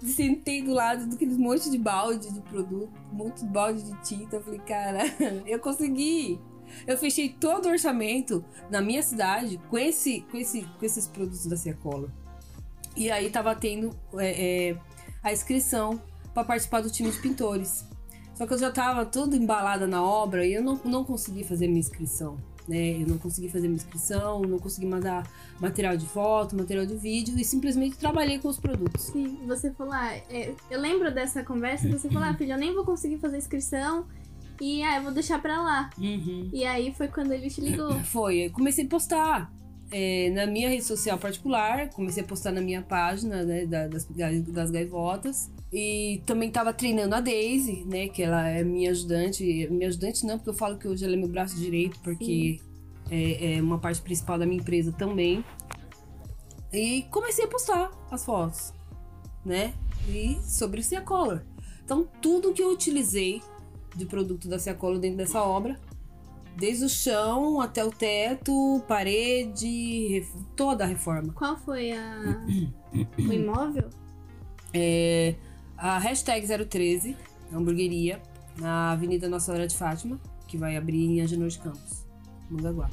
de 0.00 0.12
sentei 0.12 0.62
do 0.62 0.72
lado 0.72 1.06
daqueles 1.06 1.36
monte 1.36 1.70
de 1.70 1.78
balde 1.78 2.32
de 2.32 2.40
produto, 2.40 2.92
um 3.12 3.16
monte 3.16 3.40
de 3.40 3.46
balde 3.46 3.82
de 3.82 4.02
tinta. 4.02 4.36
Eu 4.36 4.42
falei, 4.42 4.60
cara, 4.60 5.00
eu 5.46 5.58
consegui. 5.58 6.40
Eu 6.86 6.98
fechei 6.98 7.30
todo 7.30 7.66
o 7.66 7.70
orçamento 7.70 8.44
na 8.70 8.80
minha 8.80 9.02
cidade 9.02 9.58
com, 9.70 9.78
esse, 9.78 10.20
com, 10.30 10.36
esse, 10.36 10.62
com 10.62 10.84
esses 10.84 11.06
produtos 11.06 11.46
da 11.46 11.56
Cia 11.56 11.74
Color. 11.74 12.10
E 12.94 13.10
aí 13.10 13.30
tava 13.30 13.54
tendo 13.54 13.96
é, 14.14 14.70
é, 14.70 14.78
a 15.22 15.32
inscrição 15.32 16.00
para 16.34 16.44
participar 16.44 16.82
do 16.82 16.90
time 16.90 17.10
de 17.10 17.18
pintores. 17.20 17.86
Só 18.34 18.46
que 18.46 18.54
eu 18.54 18.58
já 18.58 18.70
tava 18.70 19.04
toda 19.06 19.34
embalada 19.34 19.86
na 19.86 20.02
obra 20.02 20.46
e 20.46 20.52
eu 20.52 20.62
não, 20.62 20.80
não 20.84 21.04
consegui 21.04 21.42
fazer 21.42 21.66
minha 21.66 21.80
inscrição. 21.80 22.36
Né? 22.68 23.00
Eu 23.02 23.06
não 23.06 23.16
consegui 23.16 23.48
fazer 23.48 23.66
minha 23.66 23.76
inscrição, 23.76 24.42
não 24.42 24.58
consegui 24.58 24.86
mandar 24.86 25.26
material 25.58 25.96
de 25.96 26.04
foto, 26.06 26.54
material 26.54 26.84
de 26.84 26.94
vídeo 26.96 27.34
e 27.38 27.42
simplesmente 27.44 27.96
trabalhei 27.96 28.38
com 28.38 28.48
os 28.48 28.58
produtos. 28.58 29.04
Sim, 29.04 29.38
você 29.46 29.72
falou, 29.72 29.94
ah, 29.94 30.14
é, 30.28 30.52
eu 30.70 30.78
lembro 30.78 31.10
dessa 31.12 31.42
conversa, 31.42 31.88
você 31.88 32.08
falou, 32.10 32.28
ah, 32.28 32.34
filho, 32.34 32.52
eu 32.52 32.58
nem 32.58 32.74
vou 32.74 32.84
conseguir 32.84 33.16
fazer 33.18 33.38
inscrição 33.38 34.04
e 34.60 34.82
ah, 34.82 34.98
eu 34.98 35.02
vou 35.04 35.12
deixar 35.12 35.40
pra 35.40 35.62
lá. 35.62 35.88
E 36.52 36.64
aí 36.66 36.92
foi 36.92 37.08
quando 37.08 37.32
ele 37.32 37.48
te 37.48 37.60
ligou. 37.60 37.98
Foi, 38.04 38.46
eu 38.46 38.50
comecei 38.50 38.84
a 38.84 38.88
postar 38.88 39.50
é, 39.90 40.28
na 40.30 40.46
minha 40.46 40.68
rede 40.68 40.84
social 40.84 41.16
particular, 41.16 41.88
comecei 41.90 42.22
a 42.22 42.26
postar 42.26 42.52
na 42.52 42.60
minha 42.60 42.82
página 42.82 43.42
né, 43.44 43.64
da- 43.64 43.86
das, 43.88 44.04
das 44.04 44.70
gaivotas. 44.70 45.50
E 45.72 46.22
também 46.24 46.50
tava 46.50 46.72
treinando 46.72 47.14
a 47.14 47.20
Daisy, 47.20 47.84
né? 47.84 48.08
Que 48.08 48.22
ela 48.22 48.48
é 48.48 48.64
minha 48.64 48.90
ajudante. 48.90 49.68
Minha 49.70 49.88
ajudante 49.88 50.24
não, 50.24 50.38
porque 50.38 50.50
eu 50.50 50.54
falo 50.54 50.78
que 50.78 50.88
hoje 50.88 51.04
ela 51.04 51.14
é 51.14 51.16
meu 51.16 51.28
braço 51.28 51.56
direito, 51.56 51.98
porque 52.00 52.60
é, 53.10 53.56
é 53.56 53.62
uma 53.62 53.78
parte 53.78 54.00
principal 54.00 54.38
da 54.38 54.46
minha 54.46 54.60
empresa 54.60 54.92
também. 54.92 55.44
E 56.72 57.02
comecei 57.10 57.44
a 57.44 57.48
postar 57.48 57.90
as 58.10 58.24
fotos, 58.24 58.72
né? 59.44 59.74
E 60.08 60.38
sobre 60.42 60.80
o 60.80 60.84
Cia 60.84 61.00
Color. 61.00 61.42
Então, 61.84 62.08
tudo 62.20 62.52
que 62.52 62.62
eu 62.62 62.70
utilizei 62.70 63.42
de 63.96 64.04
produto 64.06 64.48
da 64.48 64.58
Cia 64.58 64.74
Color 64.74 64.98
dentro 64.98 65.18
dessa 65.18 65.42
obra 65.42 65.78
Desde 66.58 66.86
o 66.86 66.88
chão 66.88 67.60
até 67.60 67.84
o 67.84 67.90
teto, 67.90 68.82
parede, 68.88 70.26
toda 70.56 70.82
a 70.82 70.86
reforma. 70.88 71.32
Qual 71.32 71.56
foi 71.56 71.92
a... 71.92 72.44
o 73.16 73.32
imóvel? 73.32 73.88
A 75.78 75.96
hashtag 75.98 76.44
013, 76.66 77.16
hamburgueria, 77.52 78.20
na 78.58 78.90
Avenida 78.90 79.28
Nossa 79.28 79.46
Senhora 79.46 79.68
de 79.68 79.76
Fátima. 79.76 80.18
que 80.48 80.56
vai 80.56 80.76
abrir 80.76 81.04
em 81.04 81.20
Agenor 81.20 81.48
de 81.48 81.58
Campos, 81.58 82.04
Mongaguá. 82.50 82.90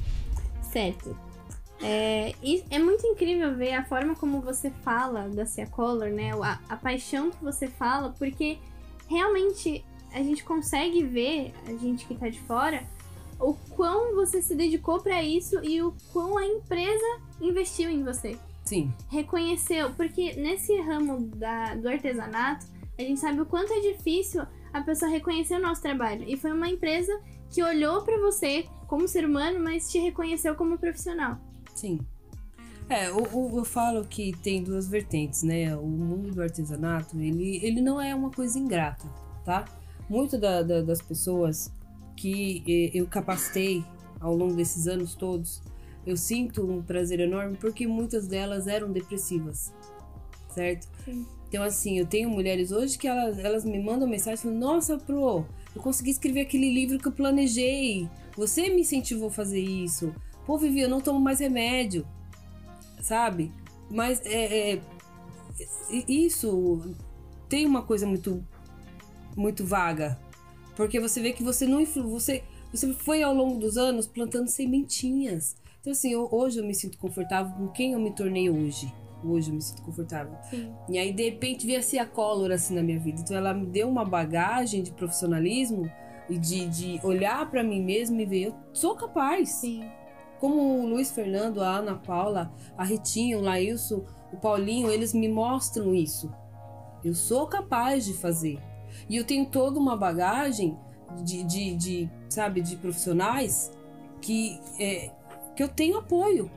Certo. 0.70 1.18
É, 1.82 2.34
é 2.70 2.78
muito 2.78 3.06
incrível 3.06 3.54
ver 3.56 3.72
a 3.72 3.84
forma 3.84 4.14
como 4.14 4.40
você 4.40 4.70
fala 4.70 5.28
da 5.28 5.46
Cia 5.46 5.66
Color, 5.66 6.10
né? 6.10 6.32
A, 6.32 6.60
a 6.68 6.76
paixão 6.76 7.30
que 7.30 7.42
você 7.42 7.66
fala, 7.66 8.14
porque 8.18 8.58
realmente 9.08 9.84
a 10.12 10.22
gente 10.22 10.44
consegue 10.44 11.02
ver, 11.02 11.52
a 11.66 11.72
gente 11.72 12.06
que 12.06 12.14
tá 12.14 12.28
de 12.28 12.40
fora, 12.40 12.84
o 13.40 13.54
quão 13.70 14.14
você 14.14 14.40
se 14.40 14.54
dedicou 14.54 15.00
para 15.00 15.22
isso 15.22 15.62
e 15.64 15.82
o 15.82 15.94
quão 16.12 16.38
a 16.38 16.46
empresa 16.46 17.20
investiu 17.40 17.90
em 17.90 18.04
você. 18.04 18.38
Sim. 18.64 18.92
Reconheceu, 19.08 19.92
porque 19.94 20.34
nesse 20.34 20.78
ramo 20.80 21.26
da, 21.36 21.74
do 21.74 21.88
artesanato, 21.88 22.66
a 22.98 23.02
gente 23.02 23.20
sabe 23.20 23.40
o 23.40 23.46
quanto 23.46 23.72
é 23.72 23.80
difícil 23.80 24.42
a 24.72 24.80
pessoa 24.80 25.10
reconhecer 25.10 25.56
o 25.56 25.62
nosso 25.62 25.82
trabalho. 25.82 26.24
E 26.26 26.36
foi 26.36 26.52
uma 26.52 26.68
empresa 26.68 27.12
que 27.50 27.62
olhou 27.62 28.02
para 28.02 28.18
você 28.20 28.66
como 28.86 29.06
ser 29.06 29.24
humano, 29.24 29.60
mas 29.62 29.90
te 29.90 29.98
reconheceu 29.98 30.54
como 30.54 30.78
profissional. 30.78 31.38
Sim. 31.74 32.00
É, 32.88 33.08
eu, 33.08 33.26
eu, 33.52 33.64
falo 33.64 34.04
que 34.04 34.32
tem 34.42 34.62
duas 34.62 34.86
vertentes, 34.86 35.42
né? 35.42 35.76
O 35.76 35.86
mundo 35.86 36.30
do 36.32 36.42
artesanato, 36.42 37.18
ele, 37.18 37.58
ele 37.64 37.80
não 37.80 38.00
é 38.00 38.14
uma 38.14 38.30
coisa 38.30 38.58
ingrata, 38.58 39.06
tá? 39.44 39.64
Muito 40.08 40.38
da, 40.38 40.62
da, 40.62 40.82
das 40.82 41.02
pessoas 41.02 41.72
que 42.16 42.90
eu 42.94 43.06
capacitei 43.06 43.84
ao 44.20 44.34
longo 44.34 44.54
desses 44.54 44.86
anos 44.86 45.14
todos, 45.14 45.60
eu 46.06 46.16
sinto 46.16 46.64
um 46.64 46.80
prazer 46.82 47.18
enorme 47.20 47.56
porque 47.56 47.86
muitas 47.86 48.28
delas 48.28 48.66
eram 48.68 48.92
depressivas, 48.92 49.74
certo? 50.54 50.88
Sim. 51.04 51.26
Então, 51.48 51.62
assim, 51.62 51.98
eu 51.98 52.06
tenho 52.06 52.28
mulheres 52.28 52.72
hoje 52.72 52.98
que 52.98 53.06
elas, 53.06 53.38
elas 53.38 53.64
me 53.64 53.78
mandam 53.78 54.08
mensagem 54.08 54.36
falando: 54.36 54.58
Nossa, 54.58 54.98
Pro, 54.98 55.46
eu 55.74 55.82
consegui 55.82 56.10
escrever 56.10 56.40
aquele 56.42 56.72
livro 56.72 56.98
que 56.98 57.06
eu 57.06 57.12
planejei. 57.12 58.08
Você 58.36 58.68
me 58.68 58.80
incentivou 58.80 59.28
a 59.28 59.32
fazer 59.32 59.60
isso. 59.60 60.14
Pô, 60.44 60.58
Vivi, 60.58 60.80
eu 60.80 60.88
não 60.88 61.00
tomo 61.00 61.20
mais 61.20 61.40
remédio, 61.40 62.06
sabe? 63.00 63.52
Mas 63.90 64.20
é, 64.24 64.74
é, 64.74 64.80
isso 66.08 66.94
tem 67.48 67.66
uma 67.66 67.82
coisa 67.82 68.06
muito, 68.06 68.44
muito 69.36 69.64
vaga. 69.64 70.18
Porque 70.74 71.00
você 71.00 71.20
vê 71.20 71.32
que 71.32 71.42
você 71.42 71.66
não 71.66 71.80
influ, 71.80 72.08
você, 72.08 72.42
você 72.70 72.92
foi 72.92 73.22
ao 73.22 73.34
longo 73.34 73.58
dos 73.58 73.76
anos 73.76 74.06
plantando 74.06 74.48
sementinhas. 74.48 75.56
Então, 75.80 75.92
assim, 75.92 76.12
eu, 76.12 76.28
hoje 76.30 76.58
eu 76.58 76.64
me 76.64 76.74
sinto 76.74 76.98
confortável 76.98 77.56
com 77.56 77.68
quem 77.68 77.92
eu 77.92 78.00
me 78.00 78.14
tornei 78.14 78.50
hoje. 78.50 78.92
Hoje 79.24 79.50
eu 79.50 79.54
me 79.54 79.62
sinto 79.62 79.82
confortável. 79.82 80.36
Sim. 80.50 80.72
E 80.88 80.98
aí, 80.98 81.12
de 81.12 81.24
repente, 81.24 81.66
veio 81.66 81.78
assim 81.78 81.98
a 81.98 82.06
Color 82.06 82.52
assim 82.52 82.74
na 82.74 82.82
minha 82.82 82.98
vida. 82.98 83.20
Então, 83.20 83.36
ela 83.36 83.52
me 83.54 83.66
deu 83.66 83.88
uma 83.88 84.04
bagagem 84.04 84.82
de 84.82 84.92
profissionalismo 84.92 85.90
e 86.28 86.38
de, 86.38 86.66
de 86.68 87.00
olhar 87.04 87.50
para 87.50 87.62
mim 87.62 87.82
mesmo 87.82 88.20
e 88.20 88.26
ver, 88.26 88.46
eu 88.46 88.54
sou 88.72 88.94
capaz. 88.94 89.48
Sim. 89.48 89.88
Como 90.38 90.82
o 90.82 90.86
Luiz 90.86 91.10
Fernando, 91.10 91.62
a 91.62 91.78
Ana 91.78 91.96
Paula, 91.96 92.52
a 92.76 92.84
Ritinha, 92.84 93.38
o 93.38 93.42
Laílson, 93.42 94.04
o 94.32 94.36
Paulinho, 94.36 94.90
eles 94.90 95.14
me 95.14 95.28
mostram 95.28 95.94
isso. 95.94 96.30
Eu 97.02 97.14
sou 97.14 97.46
capaz 97.46 98.04
de 98.04 98.12
fazer. 98.12 98.58
E 99.08 99.16
eu 99.16 99.24
tenho 99.24 99.46
toda 99.46 99.78
uma 99.78 99.96
bagagem 99.96 100.76
de, 101.22 101.42
de, 101.44 101.74
de 101.76 102.10
sabe, 102.28 102.60
de 102.60 102.76
profissionais 102.76 103.72
que, 104.20 104.60
é, 104.78 105.10
que 105.54 105.62
eu 105.62 105.68
tenho 105.68 105.98
apoio. 105.98 106.50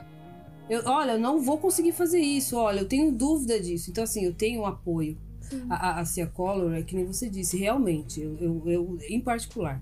Eu, 0.70 0.84
olha, 0.86 1.14
eu 1.14 1.20
não 1.20 1.42
vou 1.42 1.58
conseguir 1.58 1.92
fazer 1.92 2.20
isso. 2.20 2.56
Olha, 2.56 2.80
eu 2.80 2.88
tenho 2.88 3.12
dúvida 3.12 3.60
disso. 3.60 3.90
Então, 3.90 4.04
assim, 4.04 4.24
eu 4.24 4.34
tenho 4.34 4.66
apoio. 4.66 5.18
A, 5.68 5.76
a, 5.76 6.00
a 6.02 6.06
Cia 6.06 6.28
Color, 6.28 6.74
é 6.76 6.84
que 6.84 6.96
nem 6.96 7.06
você 7.06 7.28
disse, 7.28 7.58
realmente, 7.58 8.22
eu, 8.22 8.38
eu, 8.40 8.64
eu, 8.68 8.98
em 9.10 9.20
particular, 9.20 9.82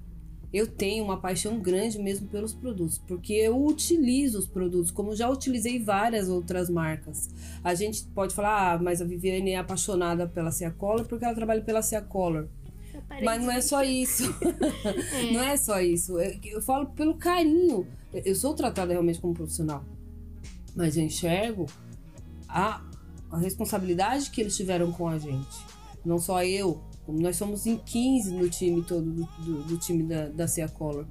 eu 0.53 0.65
tenho 0.65 1.03
uma 1.03 1.19
paixão 1.19 1.59
grande 1.59 1.99
mesmo 1.99 2.27
pelos 2.27 2.53
produtos, 2.53 2.97
porque 2.97 3.33
eu 3.33 3.61
utilizo 3.65 4.39
os 4.39 4.47
produtos, 4.47 4.91
como 4.91 5.15
já 5.15 5.29
utilizei 5.29 5.77
várias 5.77 6.29
outras 6.29 6.69
marcas. 6.69 7.29
A 7.63 7.75
gente 7.75 8.05
pode 8.15 8.33
falar, 8.33 8.73
ah, 8.73 8.79
mas 8.79 9.01
a 9.01 9.05
Viviane 9.05 9.51
é 9.51 9.57
apaixonada 9.57 10.25
pela 10.27 10.51
Cia 10.51 10.71
Color 10.71 11.05
porque 11.05 11.25
ela 11.25 11.35
trabalha 11.35 11.61
pela 11.61 11.81
Cia 11.81 12.01
Color. 12.01 12.47
Mas 13.23 13.41
não 13.43 13.51
é 13.51 13.61
só 13.61 13.83
isso. 13.83 14.23
é. 14.41 15.31
Não 15.33 15.43
é 15.43 15.57
só 15.57 15.81
isso. 15.81 16.17
Eu, 16.19 16.39
eu 16.45 16.61
falo 16.61 16.87
pelo 16.87 17.15
carinho. 17.15 17.85
Eu 18.13 18.35
sou 18.35 18.53
tratada 18.53 18.93
realmente 18.93 19.19
como 19.19 19.33
profissional. 19.33 19.83
Mas 20.77 20.95
eu 20.95 21.03
enxergo 21.03 21.65
a, 22.47 22.81
a 23.31 23.37
responsabilidade 23.39 24.29
que 24.29 24.39
eles 24.39 24.55
tiveram 24.55 24.91
com 24.91 25.07
a 25.07 25.17
gente. 25.17 25.57
Não 26.05 26.19
só 26.19 26.43
eu, 26.43 26.83
como 27.03 27.19
nós 27.19 27.35
somos 27.35 27.65
em 27.65 27.77
15 27.77 28.31
no 28.31 28.47
time 28.47 28.83
todo, 28.83 29.11
do, 29.11 29.25
do, 29.25 29.63
do 29.63 29.77
time 29.79 30.03
da, 30.03 30.27
da 30.27 30.47
Cia 30.47 30.69
Color. 30.69 31.07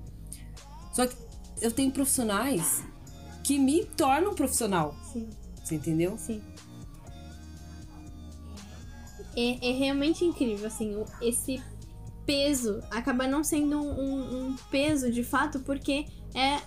Só 0.93 1.05
que 1.07 1.17
eu 1.61 1.73
tenho 1.73 1.91
profissionais 1.91 2.85
que 3.43 3.59
me 3.59 3.85
tornam 3.85 4.35
profissional. 4.35 4.95
Sim. 5.13 5.29
Você 5.63 5.75
entendeu? 5.75 6.17
Sim. 6.17 6.41
É, 9.37 9.71
é 9.71 9.73
realmente 9.73 10.25
incrível, 10.25 10.67
assim, 10.67 11.05
esse 11.21 11.61
peso 12.25 12.81
acaba 12.91 13.27
não 13.27 13.45
sendo 13.45 13.79
um, 13.79 14.01
um, 14.01 14.47
um 14.47 14.57
peso 14.71 15.11
de 15.11 15.23
fato, 15.23 15.61
porque 15.61 16.07
é, 16.35 16.61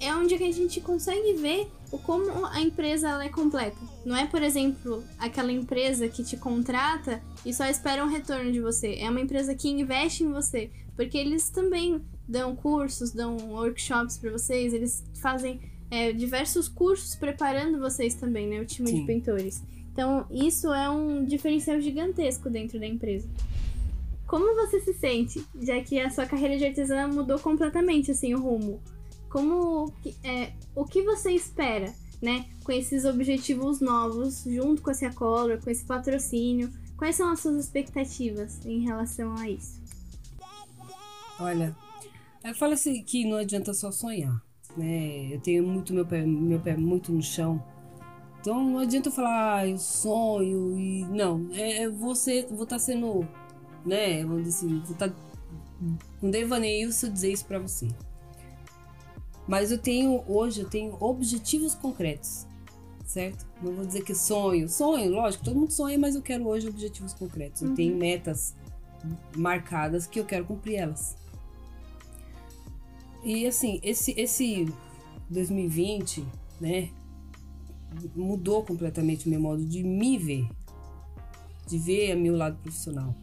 é 0.00 0.14
onde 0.14 0.38
que 0.38 0.44
a 0.44 0.52
gente 0.52 0.80
consegue 0.80 1.34
ver 1.34 1.70
o 1.90 1.98
como 1.98 2.46
a 2.46 2.60
empresa 2.60 3.08
ela 3.08 3.24
é 3.24 3.28
completa. 3.28 3.76
Não 4.04 4.16
é, 4.16 4.26
por 4.26 4.42
exemplo, 4.42 5.04
aquela 5.18 5.52
empresa 5.52 6.08
que 6.08 6.24
te 6.24 6.36
contrata 6.36 7.22
e 7.44 7.52
só 7.52 7.64
espera 7.66 8.04
um 8.04 8.08
retorno 8.08 8.50
de 8.50 8.60
você. 8.60 8.96
É 8.98 9.08
uma 9.08 9.20
empresa 9.20 9.54
que 9.54 9.68
investe 9.68 10.24
em 10.24 10.32
você, 10.32 10.70
porque 10.94 11.16
eles 11.16 11.48
também 11.48 12.00
dão 12.28 12.56
cursos, 12.56 13.12
dão 13.12 13.36
workshops 13.50 14.18
para 14.18 14.32
vocês, 14.32 14.72
eles 14.72 15.04
fazem 15.20 15.60
é, 15.90 16.12
diversos 16.12 16.68
cursos 16.68 17.14
preparando 17.14 17.78
vocês 17.78 18.14
também, 18.14 18.48
né, 18.48 18.60
o 18.60 18.66
time 18.66 18.88
Sim. 18.88 19.00
de 19.00 19.06
pintores. 19.06 19.62
Então, 19.92 20.26
isso 20.30 20.72
é 20.72 20.90
um 20.90 21.24
diferencial 21.24 21.80
gigantesco 21.80 22.50
dentro 22.50 22.78
da 22.78 22.86
empresa. 22.86 23.28
Como 24.26 24.54
você 24.56 24.80
se 24.80 24.92
sente, 24.92 25.42
já 25.62 25.80
que 25.80 26.00
a 26.00 26.10
sua 26.10 26.26
carreira 26.26 26.58
de 26.58 26.66
artesã 26.66 27.06
mudou 27.06 27.38
completamente 27.38 28.10
assim 28.10 28.34
o 28.34 28.40
rumo? 28.40 28.80
Como 29.36 29.92
é, 30.24 30.50
o 30.74 30.86
que 30.86 31.02
você 31.02 31.30
espera, 31.30 31.92
né, 32.22 32.46
com 32.64 32.72
esses 32.72 33.04
objetivos 33.04 33.82
novos, 33.82 34.44
junto 34.44 34.80
com 34.80 34.90
esse 34.90 35.10
Color, 35.10 35.62
com 35.62 35.68
esse 35.68 35.84
patrocínio? 35.84 36.72
Quais 36.96 37.16
são 37.16 37.30
as 37.30 37.40
suas 37.40 37.56
expectativas 37.56 38.64
em 38.64 38.80
relação 38.80 39.34
a 39.36 39.46
isso? 39.46 39.78
Olha, 41.38 41.76
eu 42.42 42.54
falo 42.54 42.72
assim 42.72 43.02
que 43.02 43.26
não 43.26 43.36
adianta 43.36 43.74
só 43.74 43.92
sonhar, 43.92 44.42
né? 44.74 45.34
Eu 45.34 45.40
tenho 45.42 45.62
muito 45.62 45.92
meu 45.92 46.06
pé, 46.06 46.24
meu 46.24 46.58
pé 46.58 46.74
muito 46.74 47.12
no 47.12 47.22
chão. 47.22 47.62
Então 48.40 48.64
não 48.64 48.78
adianta 48.78 49.10
eu 49.10 49.12
falar, 49.12 49.56
ah, 49.58 49.68
eu 49.68 49.76
sonho 49.76 50.78
e 50.78 51.04
não, 51.04 51.46
é, 51.52 51.82
é 51.82 51.90
você, 51.90 52.46
vou 52.46 52.64
estar 52.64 52.76
tá 52.76 52.78
sendo 52.78 53.28
né? 53.84 54.24
Vamos 54.24 54.44
dizer 54.44 54.56
assim, 54.56 54.80
vou 54.80 54.92
estar 54.94 55.10
tá 55.10 55.14
com 56.22 56.30
devaneio 56.30 56.90
se 56.90 57.04
eu 57.04 57.12
dizer 57.12 57.32
isso 57.32 57.44
para 57.44 57.58
você. 57.58 57.86
Mas 59.46 59.70
eu 59.70 59.78
tenho, 59.78 60.24
hoje, 60.26 60.62
eu 60.62 60.68
tenho 60.68 60.96
objetivos 61.00 61.74
concretos, 61.74 62.46
certo? 63.04 63.46
Não 63.62 63.72
vou 63.72 63.86
dizer 63.86 64.02
que 64.02 64.14
sonho. 64.14 64.68
Sonho, 64.68 65.10
lógico, 65.12 65.44
todo 65.44 65.58
mundo 65.58 65.72
sonha, 65.72 65.98
mas 65.98 66.14
eu 66.16 66.22
quero 66.22 66.46
hoje 66.46 66.68
objetivos 66.68 67.14
concretos. 67.14 67.62
Eu 67.62 67.74
tenho 67.74 67.92
uhum. 67.92 67.98
metas 67.98 68.54
marcadas 69.36 70.06
que 70.06 70.18
eu 70.18 70.24
quero 70.24 70.44
cumprir 70.44 70.76
elas. 70.76 71.16
E 73.22 73.46
assim, 73.46 73.80
esse, 73.82 74.12
esse 74.16 74.66
2020, 75.30 76.24
né? 76.60 76.90
Mudou 78.14 78.64
completamente 78.64 79.26
o 79.26 79.30
meu 79.30 79.40
modo 79.40 79.64
de 79.64 79.82
me 79.82 80.18
ver, 80.18 80.48
de 81.66 81.78
ver 81.78 82.12
a 82.12 82.16
meu 82.16 82.36
lado 82.36 82.58
profissional. 82.58 83.14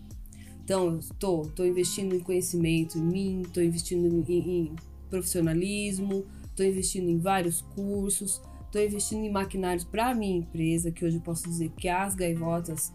Então, 0.64 0.98
estou 1.00 1.44
tô, 1.44 1.50
tô 1.52 1.66
investindo 1.66 2.16
em 2.16 2.20
conhecimento 2.22 2.98
em 2.98 3.02
mim, 3.02 3.42
estou 3.42 3.62
investindo 3.62 4.08
em, 4.08 4.34
em 4.34 4.76
profissionalismo, 5.14 6.26
estou 6.50 6.66
investindo 6.66 7.08
em 7.08 7.20
vários 7.20 7.62
cursos, 7.62 8.42
estou 8.66 8.82
investindo 8.82 9.24
em 9.24 9.32
maquinários 9.32 9.84
para 9.84 10.10
a 10.10 10.16
minha 10.16 10.38
empresa, 10.38 10.92
que 10.92 11.06
hoje 11.06 11.18
eu 11.18 11.22
posso 11.22 11.44
dizer 11.44 11.70
que 11.78 11.88
as 11.88 12.16
gaivotas 12.16 12.92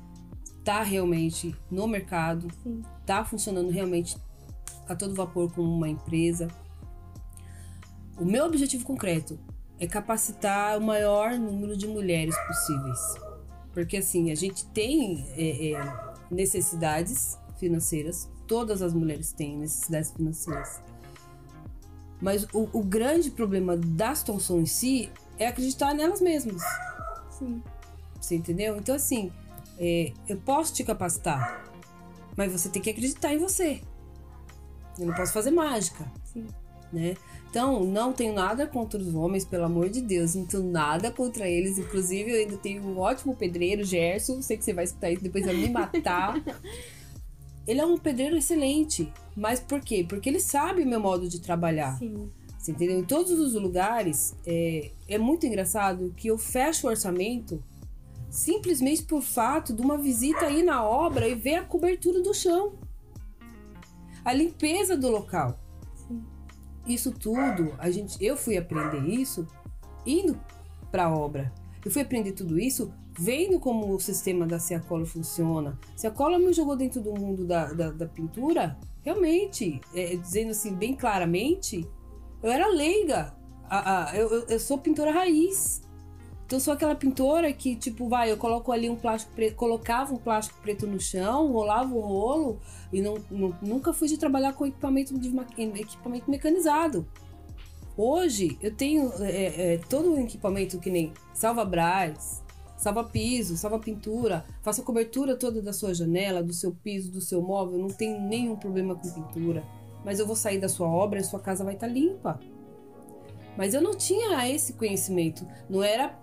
está 0.58 0.82
realmente 0.82 1.54
no 1.70 1.86
mercado, 1.86 2.48
está 3.00 3.24
funcionando 3.24 3.70
realmente 3.70 4.16
a 4.88 4.96
todo 4.96 5.14
vapor 5.14 5.52
como 5.52 5.72
uma 5.72 5.88
empresa. 5.88 6.48
O 8.18 8.24
meu 8.24 8.46
objetivo 8.46 8.84
concreto 8.84 9.38
é 9.78 9.86
capacitar 9.86 10.76
o 10.76 10.80
maior 10.80 11.38
número 11.38 11.76
de 11.76 11.86
mulheres 11.86 12.36
possíveis. 12.48 12.98
Porque 13.72 13.98
assim, 13.98 14.32
a 14.32 14.34
gente 14.34 14.66
tem 14.66 15.24
é, 15.36 15.72
é, 15.72 16.14
necessidades 16.28 17.38
financeiras. 17.60 18.28
Todas 18.48 18.82
as 18.82 18.92
mulheres 18.92 19.32
têm 19.32 19.56
necessidades 19.56 20.10
financeiras. 20.10 20.80
Mas 22.20 22.44
o, 22.52 22.68
o 22.72 22.82
grande 22.82 23.30
problema 23.30 23.76
das 23.76 24.22
Thomson 24.22 24.60
em 24.60 24.66
si 24.66 25.10
é 25.38 25.46
acreditar 25.46 25.94
nelas 25.94 26.20
mesmas. 26.20 26.62
Sim. 27.30 27.62
Você 28.20 28.34
entendeu? 28.34 28.76
Então, 28.76 28.94
assim, 28.94 29.30
é, 29.78 30.12
eu 30.28 30.36
posso 30.38 30.74
te 30.74 30.82
capacitar, 30.82 31.64
mas 32.36 32.50
você 32.50 32.68
tem 32.68 32.82
que 32.82 32.90
acreditar 32.90 33.32
em 33.32 33.38
você. 33.38 33.80
Eu 34.98 35.06
não 35.06 35.14
posso 35.14 35.32
fazer 35.32 35.52
mágica. 35.52 36.10
Sim. 36.24 36.46
né? 36.92 37.14
Então, 37.48 37.84
não 37.84 38.12
tenho 38.12 38.34
nada 38.34 38.66
contra 38.66 39.00
os 39.00 39.14
homens, 39.14 39.44
pelo 39.44 39.64
amor 39.64 39.88
de 39.88 40.02
Deus, 40.02 40.34
não 40.34 40.44
tenho 40.44 40.64
nada 40.64 41.10
contra 41.10 41.48
eles. 41.48 41.78
Inclusive, 41.78 42.30
eu 42.30 42.36
ainda 42.40 42.58
tenho 42.58 42.82
um 42.82 42.98
ótimo 42.98 43.34
pedreiro, 43.34 43.84
Gerson. 43.84 44.42
Sei 44.42 44.56
que 44.58 44.64
você 44.64 44.74
vai 44.74 44.84
escutar 44.84 45.10
isso, 45.10 45.22
depois 45.22 45.46
vai 45.46 45.54
me 45.54 45.70
matar. 45.70 46.34
ele 47.68 47.82
é 47.82 47.86
um 47.86 47.98
pedreiro 47.98 48.34
excelente. 48.34 49.12
Mas 49.36 49.60
por 49.60 49.80
quê? 49.80 50.04
Porque 50.08 50.28
ele 50.28 50.40
sabe 50.40 50.82
o 50.82 50.86
meu 50.86 50.98
modo 50.98 51.28
de 51.28 51.38
trabalhar. 51.38 51.98
Sim. 51.98 52.30
Você 52.58 52.72
entendeu? 52.72 52.98
Em 52.98 53.04
todos 53.04 53.30
os 53.32 53.52
lugares, 53.52 54.34
é, 54.46 54.90
é 55.06 55.18
muito 55.18 55.46
engraçado 55.46 56.12
que 56.16 56.28
eu 56.28 56.38
fecho 56.38 56.86
o 56.86 56.90
orçamento 56.90 57.62
simplesmente 58.30 59.02
por 59.02 59.22
fato 59.22 59.74
de 59.74 59.82
uma 59.82 59.98
visita 59.98 60.46
aí 60.46 60.62
na 60.62 60.82
obra 60.82 61.28
e 61.28 61.34
ver 61.34 61.56
a 61.56 61.64
cobertura 61.64 62.22
do 62.22 62.32
chão. 62.32 62.72
A 64.24 64.32
limpeza 64.32 64.96
do 64.96 65.10
local. 65.10 65.60
Sim. 65.94 66.24
Isso 66.86 67.12
tudo, 67.12 67.74
a 67.78 67.90
gente, 67.90 68.22
eu 68.24 68.36
fui 68.36 68.56
aprender 68.56 69.06
isso 69.06 69.46
indo 70.06 70.40
para 70.90 71.04
a 71.04 71.14
obra. 71.14 71.52
Eu 71.84 71.90
fui 71.90 72.00
aprender 72.00 72.32
tudo 72.32 72.58
isso 72.58 72.92
vendo 73.18 73.58
como 73.58 73.92
o 73.92 74.00
sistema 74.00 74.46
da 74.46 74.58
Ciacola 74.58 75.04
funciona. 75.04 75.78
Ciacola 75.96 76.38
me 76.38 76.52
jogou 76.52 76.76
dentro 76.76 77.00
do 77.00 77.12
mundo 77.12 77.44
da, 77.44 77.72
da, 77.72 77.90
da 77.90 78.06
pintura, 78.06 78.78
realmente, 79.02 79.80
é, 79.92 80.14
dizendo 80.16 80.52
assim 80.52 80.72
bem 80.74 80.94
claramente, 80.94 81.88
eu 82.42 82.50
era 82.50 82.68
leiga. 82.68 83.34
Eu, 84.14 84.46
eu 84.48 84.60
sou 84.60 84.78
pintora 84.78 85.10
raiz. 85.10 85.82
Então 86.46 86.56
eu 86.56 86.60
sou 86.60 86.72
aquela 86.72 86.94
pintora 86.94 87.52
que, 87.52 87.76
tipo, 87.76 88.08
vai, 88.08 88.32
eu 88.32 88.36
coloco 88.38 88.72
ali 88.72 88.88
um 88.88 88.96
plástico 88.96 89.34
preto, 89.34 89.54
colocava 89.54 90.14
um 90.14 90.16
plástico 90.16 90.58
preto 90.62 90.86
no 90.86 90.98
chão, 90.98 91.52
rolava 91.52 91.92
o 91.94 92.00
rolo 92.00 92.58
e 92.90 93.02
não, 93.02 93.18
não, 93.30 93.54
nunca 93.60 93.92
fui 93.92 94.08
de 94.08 94.16
trabalhar 94.16 94.54
com 94.54 94.64
equipamento, 94.64 95.18
de, 95.18 95.28
equipamento 95.78 96.30
mecanizado. 96.30 97.06
Hoje 97.94 98.56
eu 98.62 98.74
tenho 98.74 99.12
é, 99.20 99.74
é, 99.74 99.78
todo 99.90 100.14
o 100.14 100.20
equipamento 100.20 100.78
que 100.78 100.88
nem 100.88 101.12
salva 101.34 101.66
brás, 101.66 102.42
salva 102.78 103.02
piso, 103.04 103.56
salva 103.56 103.78
pintura, 103.78 104.46
faço 104.62 104.80
a 104.80 104.84
cobertura 104.84 105.36
toda 105.36 105.60
da 105.60 105.72
sua 105.72 105.92
janela, 105.92 106.42
do 106.42 106.54
seu 106.54 106.72
piso, 106.72 107.10
do 107.10 107.20
seu 107.20 107.42
móvel, 107.42 107.78
não 107.78 107.88
tenho 107.88 108.20
nenhum 108.20 108.56
problema 108.56 108.94
com 108.94 109.10
pintura. 109.10 109.64
Mas 110.04 110.20
eu 110.20 110.26
vou 110.26 110.36
sair 110.36 110.58
da 110.58 110.68
sua 110.68 110.88
obra 110.88 111.18
e 111.18 111.24
sua 111.24 111.40
casa 111.40 111.64
vai 111.64 111.74
estar 111.74 111.88
tá 111.88 111.92
limpa. 111.92 112.40
Mas 113.56 113.74
eu 113.74 113.82
não 113.82 113.94
tinha 113.94 114.48
esse 114.48 114.74
conhecimento, 114.74 115.46
não 115.68 115.82
era 115.82 116.16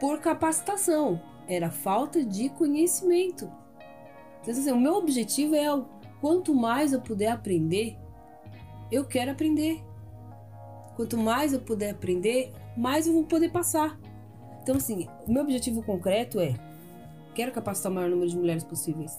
por 0.00 0.18
capacitação, 0.18 1.22
era 1.46 1.70
falta 1.70 2.24
de 2.24 2.48
conhecimento. 2.48 3.50
Então, 4.42 4.52
assim, 4.52 4.72
o 4.72 4.80
meu 4.80 4.94
objetivo 4.94 5.54
é 5.54 5.66
quanto 6.20 6.52
mais 6.52 6.92
eu 6.92 7.00
puder 7.00 7.28
aprender, 7.28 7.96
eu 8.90 9.04
quero 9.04 9.30
aprender. 9.30 9.80
Quanto 10.96 11.16
mais 11.16 11.52
eu 11.52 11.60
puder 11.60 11.90
aprender, 11.90 12.52
mais 12.76 13.06
eu 13.06 13.12
vou 13.12 13.24
poder 13.24 13.50
passar. 13.50 13.98
Então, 14.64 14.76
assim, 14.76 15.06
o 15.28 15.30
meu 15.30 15.42
objetivo 15.42 15.82
concreto 15.82 16.40
é: 16.40 16.54
quero 17.34 17.52
capacitar 17.52 17.92
o 17.92 17.94
maior 17.94 18.08
número 18.08 18.30
de 18.30 18.36
mulheres 18.36 18.64
possíveis. 18.64 19.12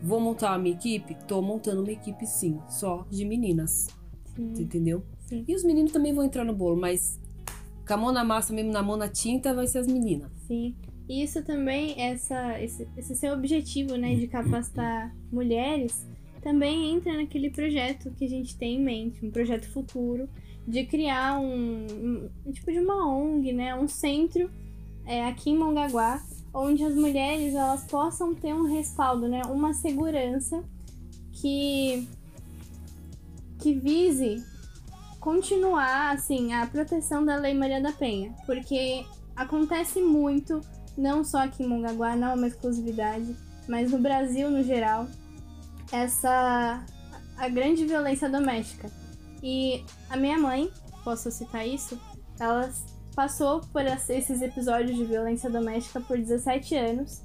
Vou 0.00 0.20
montar 0.20 0.54
a 0.54 0.58
minha 0.58 0.76
equipe? 0.76 1.16
Tô 1.26 1.42
montando 1.42 1.82
uma 1.82 1.90
equipe, 1.90 2.24
sim, 2.24 2.60
só 2.68 3.04
de 3.10 3.24
meninas. 3.24 3.88
Sim. 4.36 4.52
Entendeu? 4.56 5.04
Sim. 5.26 5.44
E 5.48 5.52
os 5.54 5.64
meninos 5.64 5.90
também 5.90 6.14
vão 6.14 6.24
entrar 6.24 6.44
no 6.44 6.54
bolo, 6.54 6.76
mas 6.76 7.20
com 7.84 7.94
a 7.94 7.96
mão 7.96 8.12
na 8.12 8.22
massa, 8.22 8.52
mesmo 8.52 8.70
na 8.70 8.84
mão 8.84 8.96
na 8.96 9.08
tinta, 9.08 9.52
vai 9.52 9.66
ser 9.66 9.78
as 9.78 9.88
meninas. 9.88 10.30
Sim. 10.46 10.76
E 11.08 11.24
isso 11.24 11.42
também, 11.42 12.00
essa, 12.00 12.60
esse, 12.62 12.86
esse 12.96 13.16
seu 13.16 13.32
objetivo, 13.32 13.96
né, 13.96 14.14
de 14.14 14.28
capacitar 14.28 15.12
mulheres, 15.32 16.06
também 16.40 16.94
entra 16.94 17.16
naquele 17.16 17.50
projeto 17.50 18.12
que 18.12 18.24
a 18.24 18.28
gente 18.28 18.56
tem 18.56 18.76
em 18.76 18.84
mente, 18.84 19.26
um 19.26 19.30
projeto 19.32 19.68
futuro, 19.72 20.28
de 20.66 20.84
criar 20.84 21.38
um, 21.38 22.28
um 22.44 22.52
tipo 22.52 22.72
de 22.72 22.78
uma 22.80 23.06
ONG, 23.06 23.52
né, 23.52 23.74
um 23.74 23.86
centro 23.86 24.50
é, 25.06 25.24
aqui 25.26 25.50
em 25.50 25.58
Mongaguá, 25.58 26.20
onde 26.52 26.82
as 26.82 26.94
mulheres 26.94 27.54
elas 27.54 27.84
possam 27.84 28.34
ter 28.34 28.52
um 28.54 28.64
respaldo, 28.64 29.28
né, 29.28 29.42
uma 29.48 29.72
segurança 29.72 30.64
que 31.32 32.08
que 33.58 33.74
vise 33.74 34.44
continuar 35.20 36.14
assim 36.14 36.52
a 36.52 36.66
proteção 36.66 37.24
da 37.24 37.36
Lei 37.36 37.54
Maria 37.54 37.80
da 37.80 37.92
Penha, 37.92 38.34
porque 38.44 39.04
acontece 39.34 40.00
muito, 40.00 40.60
não 40.96 41.24
só 41.24 41.38
aqui 41.44 41.62
em 41.62 41.66
Mongaguá, 41.66 42.14
não 42.14 42.28
é 42.28 42.34
uma 42.34 42.46
exclusividade, 42.46 43.36
mas 43.68 43.90
no 43.90 43.98
Brasil 43.98 44.50
no 44.50 44.62
geral, 44.62 45.08
essa 45.92 46.84
a 47.36 47.48
grande 47.48 47.84
violência 47.84 48.28
doméstica. 48.28 48.90
E 49.42 49.84
a 50.10 50.16
minha 50.16 50.38
mãe, 50.38 50.70
posso 51.04 51.30
citar 51.30 51.66
isso, 51.66 51.98
ela 52.38 52.70
passou 53.14 53.60
por 53.72 53.82
esses 53.84 54.42
episódios 54.42 54.96
de 54.96 55.04
violência 55.04 55.48
doméstica 55.48 56.00
por 56.00 56.18
17 56.18 56.74
anos. 56.74 57.22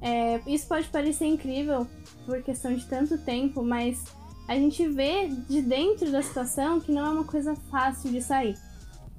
É, 0.00 0.40
isso 0.46 0.68
pode 0.68 0.88
parecer 0.88 1.26
incrível 1.26 1.86
por 2.26 2.42
questão 2.42 2.74
de 2.74 2.84
tanto 2.86 3.18
tempo, 3.18 3.62
mas 3.62 4.04
a 4.46 4.54
gente 4.54 4.86
vê 4.88 5.28
de 5.28 5.62
dentro 5.62 6.10
da 6.12 6.22
situação 6.22 6.80
que 6.80 6.92
não 6.92 7.06
é 7.06 7.10
uma 7.10 7.24
coisa 7.24 7.56
fácil 7.70 8.10
de 8.10 8.22
sair. 8.22 8.54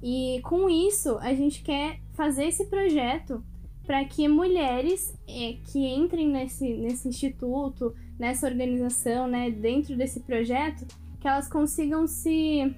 E 0.02 0.40
com 0.42 0.70
isso, 0.70 1.18
a 1.18 1.34
gente 1.34 1.62
quer 1.62 2.00
fazer 2.14 2.46
esse 2.46 2.66
projeto 2.66 3.42
para 3.84 4.04
que 4.04 4.26
mulheres 4.26 5.14
é, 5.28 5.56
que 5.70 5.78
entrem 5.86 6.28
nesse, 6.28 6.74
nesse 6.74 7.08
instituto, 7.08 7.94
nessa 8.18 8.46
organização, 8.46 9.28
né, 9.28 9.50
dentro 9.50 9.96
desse 9.96 10.20
projeto, 10.20 10.86
que 11.20 11.28
elas 11.28 11.48
consigam 11.48 12.06
se, 12.06 12.74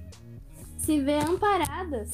se 0.77 0.99
ver 1.01 1.23
amparadas 1.23 2.11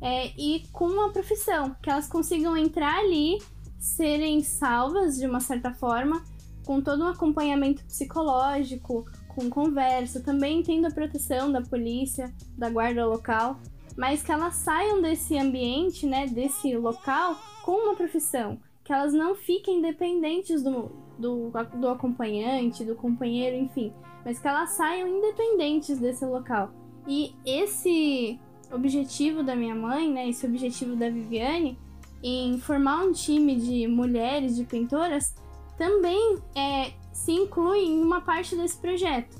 é, 0.00 0.28
e 0.38 0.62
com 0.72 0.86
uma 0.86 1.10
profissão, 1.10 1.74
que 1.82 1.90
elas 1.90 2.06
consigam 2.06 2.56
entrar 2.56 2.98
ali, 2.98 3.38
serem 3.78 4.42
salvas 4.42 5.16
de 5.16 5.26
uma 5.26 5.40
certa 5.40 5.72
forma, 5.72 6.22
com 6.64 6.80
todo 6.80 7.04
um 7.04 7.08
acompanhamento 7.08 7.84
psicológico, 7.84 9.06
com 9.28 9.48
conversa, 9.48 10.20
também 10.20 10.62
tendo 10.62 10.86
a 10.86 10.90
proteção 10.90 11.50
da 11.50 11.62
polícia, 11.62 12.32
da 12.56 12.68
guarda 12.68 13.06
local, 13.06 13.60
mas 13.96 14.22
que 14.22 14.30
elas 14.30 14.54
saiam 14.54 15.00
desse 15.00 15.36
ambiente, 15.38 16.06
né, 16.06 16.26
desse 16.26 16.76
local 16.76 17.36
com 17.64 17.72
uma 17.72 17.96
profissão, 17.96 18.58
que 18.84 18.92
elas 18.92 19.12
não 19.12 19.34
fiquem 19.34 19.82
dependentes 19.82 20.62
do, 20.62 20.90
do, 21.18 21.50
do 21.74 21.88
acompanhante, 21.88 22.84
do 22.84 22.94
companheiro, 22.94 23.56
enfim, 23.56 23.92
mas 24.24 24.38
que 24.38 24.46
elas 24.46 24.70
saiam 24.70 25.08
independentes 25.08 25.98
desse 25.98 26.24
local. 26.24 26.70
E 27.06 27.34
esse 27.44 28.38
objetivo 28.70 29.42
da 29.42 29.56
minha 29.56 29.74
mãe, 29.74 30.10
né, 30.12 30.28
esse 30.28 30.46
objetivo 30.46 30.94
da 30.94 31.08
Viviane, 31.10 31.78
em 32.22 32.58
formar 32.58 33.04
um 33.04 33.12
time 33.12 33.56
de 33.56 33.86
mulheres, 33.86 34.56
de 34.56 34.64
pintoras, 34.64 35.34
também 35.76 36.38
é 36.54 36.92
se 37.12 37.32
inclui 37.32 37.80
em 37.80 38.00
uma 38.00 38.20
parte 38.20 38.56
desse 38.56 38.76
projeto, 38.76 39.36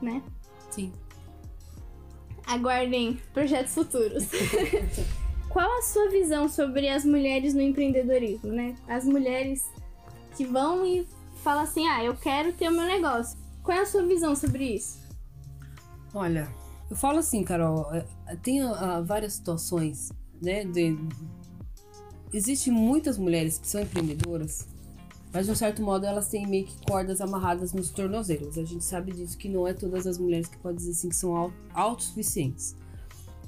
né? 0.00 0.22
Sim. 0.70 0.92
Aguardem 2.46 3.18
projetos 3.32 3.74
futuros. 3.74 4.28
Qual 5.48 5.78
a 5.78 5.82
sua 5.82 6.08
visão 6.08 6.48
sobre 6.48 6.88
as 6.88 7.04
mulheres 7.04 7.54
no 7.54 7.60
empreendedorismo, 7.60 8.50
né? 8.50 8.74
As 8.88 9.04
mulheres 9.04 9.70
que 10.32 10.44
vão 10.44 10.84
e 10.84 11.06
falam 11.42 11.62
assim: 11.62 11.86
ah, 11.88 12.04
eu 12.04 12.16
quero 12.16 12.52
ter 12.52 12.68
o 12.68 12.72
meu 12.72 12.86
negócio. 12.86 13.38
Qual 13.62 13.76
é 13.76 13.82
a 13.82 13.86
sua 13.86 14.04
visão 14.06 14.34
sobre 14.34 14.76
isso? 14.76 15.00
Olha, 16.12 16.52
eu 16.90 16.96
falo 16.96 17.18
assim, 17.18 17.44
Carol, 17.44 17.86
é, 17.94 18.04
tem 18.42 18.64
uh, 18.64 19.04
várias 19.04 19.34
situações, 19.34 20.10
né? 20.40 20.64
De... 20.64 20.96
Existem 22.32 22.72
muitas 22.72 23.16
mulheres 23.16 23.58
que 23.58 23.68
são 23.68 23.80
empreendedoras 23.80 24.66
mas, 25.32 25.46
de 25.46 25.52
um 25.52 25.54
certo 25.54 25.82
modo, 25.82 26.04
elas 26.04 26.28
têm 26.28 26.46
meio 26.46 26.66
que 26.66 26.76
cordas 26.84 27.20
amarradas 27.20 27.72
nos 27.72 27.90
tornozelos. 27.90 28.58
A 28.58 28.64
gente 28.64 28.84
sabe 28.84 29.12
disso 29.12 29.38
que 29.38 29.48
não 29.48 29.66
é 29.66 29.72
todas 29.72 30.06
as 30.06 30.18
mulheres 30.18 30.46
que 30.46 30.58
podem 30.58 30.76
dizer 30.76 30.90
assim 30.90 31.08
que 31.08 31.16
são 31.16 31.50
autossuficientes, 31.72 32.76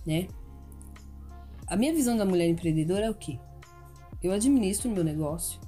né? 0.06 0.26
A 1.66 1.76
minha 1.76 1.92
visão 1.92 2.16
da 2.16 2.24
mulher 2.24 2.48
empreendedora 2.48 3.06
é 3.06 3.10
o 3.10 3.14
quê? 3.14 3.38
Eu 4.22 4.32
administro 4.32 4.90
o 4.90 4.94
meu 4.94 5.04
negócio, 5.04 5.60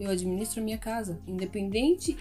eu 0.00 0.10
administro 0.10 0.60
a 0.60 0.64
minha 0.64 0.78
casa, 0.78 1.20
independente. 1.26 2.16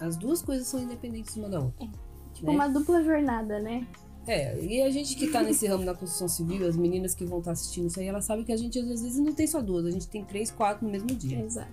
As 0.00 0.16
duas 0.16 0.42
coisas 0.42 0.66
são 0.66 0.82
independentes 0.82 1.36
uma 1.36 1.48
da 1.48 1.60
outra. 1.60 1.86
É, 1.86 1.88
tipo 2.34 2.46
né? 2.48 2.52
uma 2.52 2.68
dupla 2.68 3.02
jornada, 3.02 3.60
né? 3.60 3.86
É, 4.26 4.60
e 4.60 4.82
a 4.82 4.90
gente 4.90 5.16
que 5.16 5.28
tá 5.28 5.42
nesse 5.42 5.66
ramo 5.66 5.84
da 5.84 5.94
construção 5.94 6.28
civil, 6.28 6.66
as 6.66 6.76
meninas 6.76 7.14
que 7.14 7.24
vão 7.24 7.38
estar 7.38 7.50
tá 7.50 7.52
assistindo 7.52 7.86
isso 7.86 7.98
aí, 7.98 8.06
elas 8.06 8.24
sabem 8.24 8.44
que 8.44 8.52
a 8.52 8.56
gente 8.56 8.78
às 8.78 8.86
vezes 8.86 9.16
não 9.18 9.32
tem 9.32 9.46
só 9.46 9.60
duas, 9.60 9.86
a 9.86 9.90
gente 9.90 10.08
tem 10.08 10.24
três, 10.24 10.50
quatro 10.50 10.84
no 10.84 10.92
mesmo 10.92 11.08
dia. 11.08 11.40
Exato. 11.40 11.70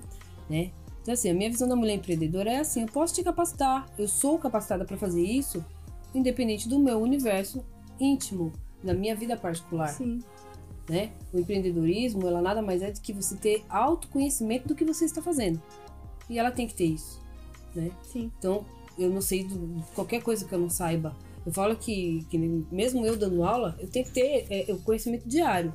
Né? 0.50 0.72
Então, 1.02 1.14
assim, 1.14 1.30
a 1.30 1.34
minha 1.34 1.50
visão 1.50 1.68
da 1.68 1.76
mulher 1.76 1.96
empreendedora 1.96 2.52
é 2.52 2.60
assim: 2.60 2.82
eu 2.82 2.88
posso 2.88 3.14
te 3.14 3.24
capacitar, 3.24 3.88
eu 3.98 4.08
sou 4.08 4.38
capacitada 4.38 4.86
para 4.86 4.98
fazer 4.98 5.24
isso, 5.24 5.64
independente 6.14 6.68
do 6.68 6.80
meu 6.80 7.00
universo 7.00 7.64
íntimo, 8.00 8.52
da 8.84 8.94
minha 8.94 9.16
vida 9.16 9.36
particular. 9.36 9.90
Sim. 9.90 10.20
Né? 10.90 11.12
O 11.32 11.40
empreendedorismo, 11.40 12.28
ela 12.28 12.42
nada 12.42 12.64
mais 12.64 12.82
é 12.82 12.92
do 12.92 13.00
que 13.00 13.14
você 13.14 13.36
ter 13.36 13.64
autoconhecimento 13.70 14.68
do 14.68 14.74
que 14.74 14.84
você 14.84 15.06
está 15.06 15.22
fazendo. 15.22 15.62
E 16.28 16.40
ela 16.40 16.52
tem 16.52 16.66
que 16.68 16.74
ter 16.74 16.86
isso, 16.86 17.22
né? 17.76 17.92
Sim. 18.04 18.32
Então, 18.38 18.66
eu 18.98 19.10
não 19.10 19.22
sei 19.22 19.44
do, 19.44 19.84
qualquer 19.96 20.22
coisa 20.22 20.46
que 20.46 20.54
eu 20.54 20.60
não 20.60 20.70
saiba, 20.70 21.16
Eu 21.46 21.54
falo 21.54 21.76
que, 21.76 22.26
que 22.30 22.38
mesmo 22.38 23.06
eu 23.06 23.16
dando 23.16 23.44
aula, 23.44 23.76
eu 23.80 23.88
tenho 23.88 24.06
que 24.06 24.12
ter 24.12 24.46
é, 24.50 24.74
o 24.74 24.80
conhecimento 24.80 25.28
diário. 25.28 25.74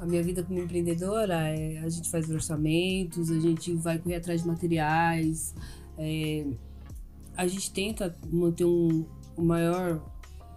A 0.00 0.06
minha 0.06 0.22
vida 0.22 0.42
como 0.42 0.58
empreendedora, 0.58 1.48
é, 1.48 1.78
a 1.78 1.88
gente 1.88 2.08
faz 2.10 2.30
orçamentos, 2.30 3.30
a 3.30 3.38
gente 3.38 3.74
vai 3.74 3.98
correr 3.98 4.16
atrás 4.16 4.42
de 4.42 4.48
materiais, 4.48 5.54
é, 5.98 6.46
a 7.36 7.46
gente 7.46 7.72
tenta 7.72 8.16
manter 8.30 8.64
um, 8.64 9.04
um 9.36 9.44
maior, 9.44 10.00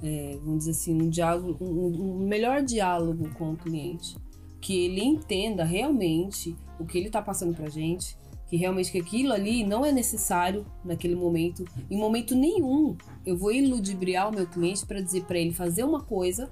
é, 0.04 0.38
vamos 0.44 0.60
dizer 0.60 0.72
assim, 0.72 0.94
um 0.94 1.10
diálogo, 1.10 1.64
um, 1.64 2.22
um 2.24 2.28
melhor 2.28 2.64
diálogo 2.64 3.30
com 3.36 3.54
o 3.54 3.58
cliente, 3.58 4.16
que 4.60 4.86
ele 4.86 5.04
entenda 5.04 5.64
realmente 5.64 6.56
o 6.80 6.86
que 6.86 6.98
ele 6.98 7.08
está 7.08 7.22
passando 7.22 7.56
para 7.56 7.70
gente, 7.70 8.18
que 8.48 8.58
realmente 8.58 8.92
que 8.92 9.00
aquilo 9.00 9.32
ali 9.32 9.64
não 9.64 9.86
é 9.86 9.92
necessário 9.92 10.66
naquele 10.84 11.16
momento. 11.16 11.64
Em 11.90 11.98
momento 11.98 12.36
nenhum 12.36 12.98
eu 13.26 13.38
vou 13.38 13.52
iludibriar 13.52 14.30
o 14.30 14.36
meu 14.36 14.46
cliente 14.46 14.86
para 14.86 15.00
dizer 15.00 15.24
para 15.24 15.40
ele 15.40 15.54
fazer 15.54 15.84
uma 15.84 16.02
coisa 16.02 16.52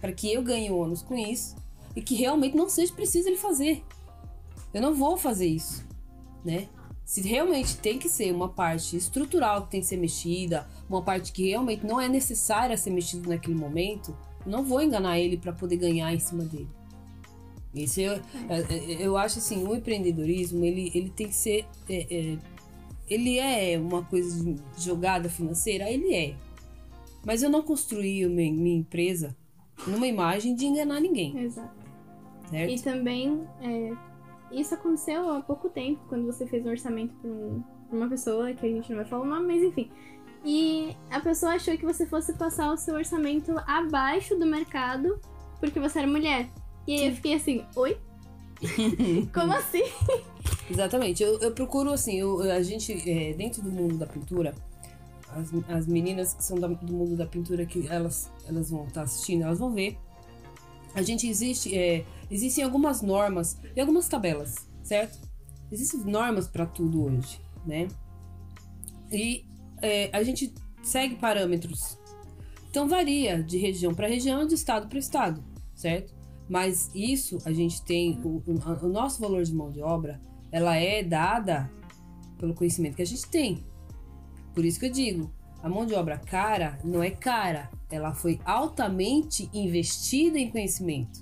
para 0.00 0.12
que 0.12 0.32
eu 0.32 0.42
ganhe 0.42 0.70
ônus 0.70 1.02
com 1.02 1.16
isso 1.16 1.56
e 1.94 2.00
que 2.00 2.14
realmente 2.14 2.56
não 2.56 2.68
seja 2.68 2.92
preciso 2.92 3.28
ele 3.28 3.36
fazer. 3.36 3.82
Eu 4.72 4.80
não 4.80 4.94
vou 4.94 5.16
fazer 5.16 5.46
isso, 5.46 5.84
né? 6.44 6.68
Se 7.04 7.20
realmente 7.20 7.76
tem 7.76 7.98
que 7.98 8.08
ser 8.08 8.32
uma 8.32 8.48
parte 8.48 8.96
estrutural 8.96 9.64
que 9.64 9.72
tem 9.72 9.80
que 9.80 9.86
ser 9.86 9.96
mexida, 9.96 10.66
uma 10.88 11.02
parte 11.02 11.32
que 11.32 11.48
realmente 11.48 11.86
não 11.86 12.00
é 12.00 12.08
necessária 12.08 12.76
ser 12.76 12.90
mexida 12.90 13.28
naquele 13.28 13.54
momento, 13.54 14.16
não 14.44 14.62
vou 14.62 14.82
enganar 14.82 15.18
ele 15.18 15.36
para 15.36 15.52
poder 15.52 15.76
ganhar 15.76 16.12
em 16.12 16.18
cima 16.18 16.44
dele. 16.44 16.68
Isso 17.74 18.00
eu, 18.00 18.12
é, 18.12 18.20
é, 18.68 19.06
eu 19.06 19.16
acho 19.16 19.38
assim, 19.38 19.66
o 19.66 19.74
empreendedorismo, 19.74 20.64
ele, 20.64 20.90
ele 20.94 21.10
tem 21.10 21.28
que 21.28 21.34
ser. 21.34 21.64
É, 21.88 22.06
é, 22.10 22.38
ele 23.08 23.38
é 23.38 23.78
uma 23.78 24.02
coisa 24.02 24.54
jogada 24.76 25.28
financeira? 25.28 25.90
Ele 25.90 26.14
é. 26.14 26.34
Mas 27.24 27.42
eu 27.42 27.50
não 27.50 27.62
construí 27.62 28.26
minha, 28.26 28.52
minha 28.52 28.78
empresa 28.78 29.34
numa 29.86 30.06
imagem 30.06 30.54
de 30.54 30.66
enganar 30.66 31.00
ninguém. 31.00 31.38
Exato. 31.38 31.82
Certo? 32.50 32.70
E 32.70 32.82
também, 32.82 33.42
é, 33.60 33.92
isso 34.52 34.74
aconteceu 34.74 35.30
há 35.30 35.40
pouco 35.40 35.68
tempo, 35.68 36.00
quando 36.08 36.26
você 36.26 36.46
fez 36.46 36.64
um 36.66 36.70
orçamento 36.70 37.14
para 37.14 37.30
um, 37.30 37.62
uma 37.90 38.08
pessoa, 38.08 38.52
que 38.52 38.66
a 38.66 38.68
gente 38.68 38.90
não 38.90 38.96
vai 38.96 39.06
falar 39.06 39.22
o 39.22 39.26
nome, 39.26 39.46
mas 39.46 39.62
enfim. 39.62 39.90
E 40.44 40.96
a 41.10 41.20
pessoa 41.20 41.52
achou 41.52 41.76
que 41.76 41.84
você 41.84 42.04
fosse 42.06 42.32
passar 42.32 42.72
o 42.72 42.76
seu 42.76 42.94
orçamento 42.94 43.52
abaixo 43.66 44.36
do 44.36 44.44
mercado 44.44 45.20
porque 45.62 45.78
você 45.78 46.00
era 46.00 46.08
mulher. 46.08 46.50
E 46.88 46.98
aí 46.98 47.06
eu 47.06 47.14
fiquei 47.14 47.34
assim, 47.34 47.64
oi? 47.76 47.96
Como 49.32 49.52
assim? 49.52 49.84
Exatamente. 50.68 51.22
Eu, 51.22 51.38
eu 51.38 51.52
procuro, 51.52 51.92
assim, 51.92 52.18
eu, 52.18 52.40
a 52.50 52.60
gente, 52.62 52.92
é, 53.08 53.32
dentro 53.32 53.62
do 53.62 53.70
mundo 53.70 53.96
da 53.96 54.04
pintura, 54.04 54.52
as, 55.28 55.52
as 55.68 55.86
meninas 55.86 56.34
que 56.34 56.42
são 56.42 56.58
da, 56.58 56.66
do 56.66 56.92
mundo 56.92 57.16
da 57.16 57.26
pintura, 57.26 57.64
que 57.64 57.86
elas, 57.86 58.28
elas 58.44 58.70
vão 58.70 58.82
estar 58.88 58.94
tá 58.94 59.02
assistindo, 59.02 59.44
elas 59.44 59.60
vão 59.60 59.72
ver. 59.72 59.96
A 60.96 61.02
gente 61.02 61.28
existe, 61.28 61.78
é, 61.78 62.04
existem 62.28 62.64
algumas 62.64 63.02
normas 63.02 63.56
e 63.76 63.80
algumas 63.80 64.08
tabelas, 64.08 64.68
certo? 64.82 65.16
Existem 65.70 66.00
normas 66.00 66.48
para 66.48 66.66
tudo 66.66 67.04
hoje, 67.04 67.40
né? 67.64 67.86
E 69.12 69.46
é, 69.82 70.08
a 70.12 70.22
gente 70.22 70.54
segue 70.82 71.16
parâmetros. 71.16 71.98
Então 72.70 72.88
varia 72.88 73.42
de 73.42 73.58
região 73.58 73.94
para 73.94 74.08
região, 74.08 74.46
de 74.46 74.54
estado 74.54 74.88
para 74.88 74.98
estado, 74.98 75.44
certo? 75.74 76.14
Mas 76.48 76.90
isso 76.94 77.38
a 77.44 77.52
gente 77.52 77.82
tem, 77.82 78.18
o, 78.24 78.42
o, 78.46 78.88
nosso 78.88 79.20
valor 79.20 79.42
de 79.42 79.54
mão 79.54 79.70
de 79.70 79.82
obra, 79.82 80.20
ela 80.50 80.76
é 80.76 81.02
dada 81.02 81.70
pelo 82.38 82.54
conhecimento 82.54 82.96
que 82.96 83.02
a 83.02 83.06
gente 83.06 83.28
tem. 83.28 83.64
Por 84.54 84.64
isso 84.64 84.80
que 84.80 84.86
eu 84.86 84.92
digo, 84.92 85.32
a 85.62 85.68
mão 85.68 85.84
de 85.84 85.94
obra 85.94 86.18
cara 86.18 86.78
não 86.82 87.02
é 87.02 87.10
cara, 87.10 87.70
ela 87.90 88.14
foi 88.14 88.40
altamente 88.44 89.50
investida 89.52 90.38
em 90.38 90.50
conhecimento. 90.50 91.20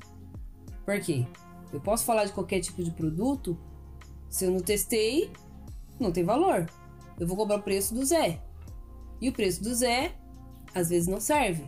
Por 0.84 1.00
quê? 1.00 1.26
Eu 1.72 1.80
posso 1.80 2.04
falar 2.04 2.24
de 2.24 2.32
qualquer 2.32 2.60
tipo 2.60 2.82
de 2.82 2.90
produto, 2.90 3.58
se 4.28 4.44
eu 4.44 4.50
não 4.50 4.60
testei, 4.60 5.30
não 5.98 6.10
tem 6.10 6.24
valor. 6.24 6.66
Eu 7.18 7.26
vou 7.26 7.36
cobrar 7.36 7.56
o 7.56 7.62
preço 7.62 7.94
do 7.94 8.04
Zé. 8.04 8.40
E 9.20 9.28
o 9.28 9.32
preço 9.32 9.62
do 9.62 9.74
Zé, 9.74 10.12
às 10.74 10.88
vezes, 10.88 11.08
não 11.08 11.20
serve. 11.20 11.64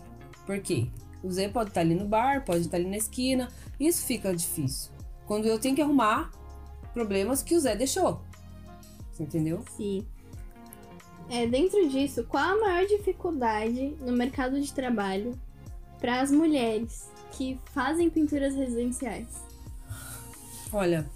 Por 0.47 0.61
quê? 0.61 0.89
O 1.23 1.31
Zé 1.31 1.49
pode 1.49 1.71
estar 1.71 1.83
ali 1.83 1.95
no 1.95 2.07
bar, 2.07 2.45
pode 2.45 2.63
estar 2.63 2.77
ali 2.77 2.89
na 2.89 2.97
esquina. 2.97 3.49
Isso 3.79 4.05
fica 4.07 4.35
difícil. 4.35 4.91
Quando 5.27 5.47
eu 5.47 5.59
tenho 5.59 5.77
que 5.77 5.83
arrumar 5.83 6.31
problemas 6.93 7.43
que 7.43 7.55
o 7.55 7.61
Zé 7.61 7.77
deixou. 7.77 8.23
Você 9.13 9.23
entendeu? 9.23 9.65
Sim. 9.77 10.07
É, 11.31 11.47
dentro 11.47 11.89
disso, 11.89 12.25
qual 12.25 12.57
a 12.57 12.61
maior 12.61 12.87
dificuldade 12.87 13.97
no 14.01 14.13
mercado 14.13 14.61
de 14.61 14.73
trabalho 14.73 15.39
para 16.01 16.21
as 16.21 16.31
mulheres 16.31 17.11
que 17.33 17.59
fazem 17.73 18.11
pinturas 18.11 18.55
residenciais? 18.55 19.29
Olha, 20.73 21.09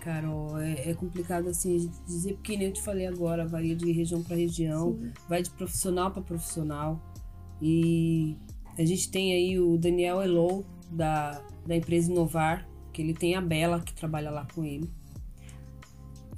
Carol, 0.00 0.58
é, 0.58 0.90
é, 0.90 0.94
complicado 0.94 1.48
assim 1.48 1.90
dizer, 2.06 2.34
porque 2.34 2.56
nem 2.56 2.68
eu 2.68 2.72
te 2.72 2.82
falei 2.82 3.06
agora, 3.06 3.46
varia 3.46 3.74
de 3.74 3.90
região 3.92 4.22
para 4.22 4.36
região, 4.36 4.96
Sim. 4.98 5.12
vai 5.28 5.42
de 5.42 5.50
profissional 5.50 6.10
para 6.10 6.22
profissional. 6.22 7.00
E 7.60 8.36
a 8.78 8.84
gente 8.84 9.10
tem 9.10 9.32
aí 9.32 9.58
o 9.58 9.76
Daniel 9.76 10.22
Elou, 10.22 10.64
da, 10.90 11.42
da 11.66 11.76
empresa 11.76 12.10
Inovar, 12.10 12.68
que 12.92 13.02
ele 13.02 13.14
tem 13.14 13.34
a 13.34 13.40
Bela, 13.40 13.80
que 13.80 13.92
trabalha 13.92 14.30
lá 14.30 14.46
com 14.54 14.64
ele. 14.64 14.90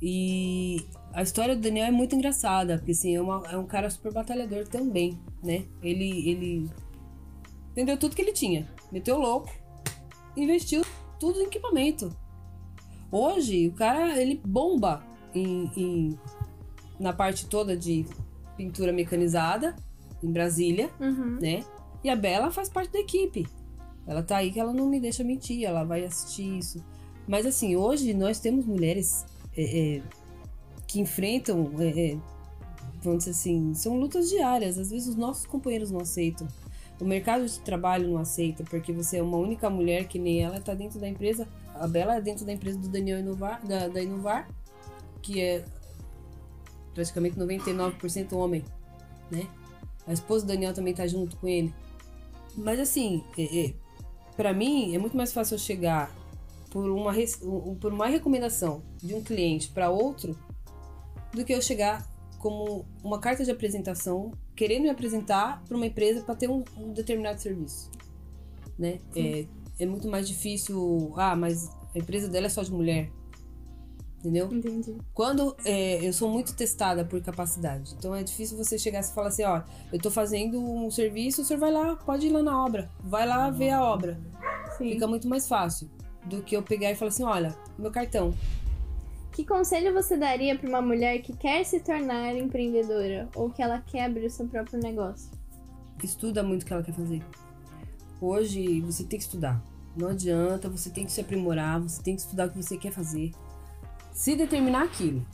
E 0.03 0.87
a 1.13 1.23
história 1.23 1.55
do 1.55 1.61
Daniel 1.61 1.87
é 1.87 1.91
muito 1.91 2.15
engraçada, 2.15 2.79
porque 2.79 2.93
assim, 2.93 3.15
é, 3.15 3.21
uma, 3.21 3.43
é 3.51 3.57
um 3.57 3.67
cara 3.67 3.91
super 3.91 4.13
batalhador 4.13 4.67
também, 4.67 5.19
né? 5.43 5.65
Ele, 5.83 6.29
ele 6.29 6.71
vendeu 7.75 7.99
tudo 7.99 8.17
que 8.17 8.23
ele 8.23 8.33
tinha, 8.33 8.67
meteu 8.91 9.19
louco, 9.19 9.51
investiu 10.37 10.83
tudo 11.19 11.41
em 11.41 11.45
equipamento. 11.45 12.17
Hoje, 13.11 13.69
o 13.69 13.73
cara, 13.73 14.21
ele 14.21 14.41
bomba 14.45 15.03
em, 15.35 15.71
em 15.77 16.19
na 16.99 17.13
parte 17.13 17.47
toda 17.47 17.77
de 17.77 18.05
pintura 18.57 18.93
mecanizada, 18.93 19.75
em 20.23 20.31
Brasília, 20.31 20.91
uhum. 21.01 21.39
né? 21.41 21.65
E 22.05 22.11
a 22.11 22.17
Bela 22.17 22.51
faz 22.51 22.69
parte 22.69 22.93
da 22.93 23.01
equipe. 23.01 23.47
Ela 24.07 24.23
tá 24.23 24.37
aí 24.37 24.51
que 24.51 24.61
ela 24.61 24.73
não 24.73 24.89
me 24.89 25.01
deixa 25.01 25.25
mentir, 25.25 25.65
ela 25.65 25.85
vai 25.85 26.05
assistir 26.05 26.59
isso. 26.59 26.85
Mas 27.27 27.47
assim, 27.47 27.77
hoje 27.77 28.13
nós 28.13 28.39
temos 28.39 28.67
mulheres 28.67 29.25
é, 29.57 29.97
é, 29.97 30.03
que 30.87 31.01
enfrentam, 31.01 31.71
é, 31.79 32.13
é 32.13 32.19
vamos 33.03 33.21
dizer 33.21 33.31
assim, 33.31 33.73
são 33.75 33.99
lutas 33.99 34.29
diárias. 34.29 34.79
Às 34.79 34.91
vezes 34.91 35.09
os 35.09 35.17
nossos 35.17 35.47
companheiros 35.47 35.91
não 35.91 36.01
aceitam. 36.01 36.47
O 37.01 37.05
mercado 37.05 37.47
de 37.47 37.59
trabalho 37.61 38.09
não 38.09 38.19
aceita, 38.19 38.63
porque 38.65 38.93
você 38.93 39.19
é 39.19 39.23
uma 39.23 39.39
única 39.39 39.71
mulher 39.71 40.07
que 40.07 40.19
nem 40.19 40.43
ela 40.43 40.59
está 40.59 40.75
dentro 40.75 41.01
da 41.01 41.09
empresa. 41.09 41.49
A 41.81 41.89
Bela 41.89 42.17
é 42.17 42.21
dentro 42.21 42.45
da 42.45 42.53
empresa 42.53 42.79
do 42.79 42.89
Daniel 42.89 43.19
Inovar, 43.19 43.67
da, 43.67 43.89
da 43.89 44.03
Inovar, 44.03 44.49
que 45.23 45.41
é 45.41 45.65
praticamente 46.95 47.37
99% 47.37 48.35
homem, 48.35 48.63
né? 49.31 49.49
A 50.07 50.13
esposa 50.13 50.45
do 50.45 50.49
Daniel 50.49 50.75
também 50.75 50.93
tá 50.93 51.07
junto 51.07 51.37
com 51.37 51.49
ele. 51.49 51.73
Mas 52.55 52.79
assim, 52.79 53.25
é, 53.39 53.67
é, 53.67 53.75
para 54.37 54.53
mim 54.53 54.95
é 54.95 54.99
muito 54.99 55.17
mais 55.17 55.33
fácil 55.33 55.55
eu 55.55 55.59
chegar 55.59 56.15
por 56.71 56.89
uma, 56.91 57.13
por 57.81 57.93
uma 57.93 58.07
recomendação 58.07 58.83
de 58.99 59.15
um 59.15 59.23
cliente 59.23 59.71
para 59.71 59.91
outro 59.91 60.39
do 61.33 61.45
que 61.45 61.53
eu 61.53 61.63
chegar 61.63 62.07
como 62.39 62.85
uma 63.03 63.19
carta 63.19 63.45
de 63.45 63.51
apresentação 63.51 64.33
querendo 64.55 64.83
me 64.83 64.91
apresentar 64.91 65.63
para 65.67 65.77
uma 65.77 65.87
empresa 65.87 66.23
para 66.23 66.35
ter 66.35 66.51
um, 66.51 66.63
um, 66.77 66.93
determinado 66.93 67.41
serviço, 67.41 67.91
né? 68.79 68.99
É, 69.17 69.47
é 69.81 69.87
muito 69.87 70.09
mais 70.09 70.29
difícil. 70.29 71.13
Ah, 71.17 71.35
mas 71.35 71.69
a 71.95 71.99
empresa 71.99 72.29
dela 72.29 72.47
é 72.47 72.51
só 72.51 72.63
de 72.63 72.71
mulher. 72.71 73.11
Entendeu? 74.19 74.51
Entendi. 74.53 74.99
Quando 75.15 75.57
é, 75.65 76.07
eu 76.07 76.13
sou 76.13 76.29
muito 76.29 76.55
testada 76.55 77.07
por 77.07 77.23
capacidade, 77.23 77.95
então 77.99 78.15
é 78.15 78.23
difícil 78.23 78.55
você 78.55 78.79
chegar 78.79 79.01
e 79.01 79.05
falar 79.05 79.29
assim: 79.29 79.45
ó, 79.45 79.63
eu 79.91 79.99
tô 79.99 80.11
fazendo 80.11 80.61
um 80.61 80.91
serviço, 80.91 81.41
o 81.41 81.45
senhor 81.45 81.59
vai 81.59 81.73
lá, 81.73 81.97
pode 81.97 82.27
ir 82.27 82.31
lá 82.31 82.43
na 82.43 82.63
obra, 82.63 82.91
vai 83.03 83.27
lá 83.27 83.49
ver 83.49 83.71
a 83.71 83.83
obra. 83.83 84.21
Sim. 84.77 84.91
Fica 84.91 85.07
muito 85.07 85.27
mais 85.27 85.49
fácil 85.49 85.91
do 86.27 86.43
que 86.43 86.55
eu 86.55 86.63
pegar 86.63 86.91
e 86.91 86.95
falar 86.95 87.09
assim: 87.09 87.25
olha, 87.25 87.57
meu 87.79 87.91
cartão. 87.91 88.35
Que 89.33 89.43
conselho 89.43 89.95
você 89.95 90.19
daria 90.19 90.59
para 90.59 90.69
uma 90.69 90.83
mulher 90.83 91.23
que 91.23 91.35
quer 91.35 91.65
se 91.65 91.81
tornar 91.81 92.37
empreendedora 92.37 93.27
ou 93.35 93.49
que 93.49 93.63
ela 93.63 93.81
quer 93.81 94.05
abrir 94.05 94.27
o 94.27 94.31
seu 94.31 94.47
próprio 94.47 94.79
negócio? 94.79 95.31
Estuda 96.03 96.43
muito 96.43 96.65
o 96.65 96.67
que 96.67 96.73
ela 96.75 96.83
quer 96.83 96.93
fazer. 96.93 97.23
Hoje 98.21 98.83
você 98.83 99.03
tem 99.05 99.19
que 99.19 99.25
estudar. 99.25 99.70
Não 99.97 100.09
adianta, 100.09 100.69
você 100.69 100.91
tem 100.91 101.05
que 101.05 101.13
se 101.13 101.21
aprimorar, 101.21 101.81
você 101.81 102.03
tem 102.03 102.15
que 102.15 102.23
estudar 102.23 102.47
o 102.47 102.51
que 102.51 102.63
você 102.63 102.77
quer 102.77 102.93
fazer 102.93 103.33
se 104.21 104.37
determinar 104.37 104.85
aquilo. 104.85 105.27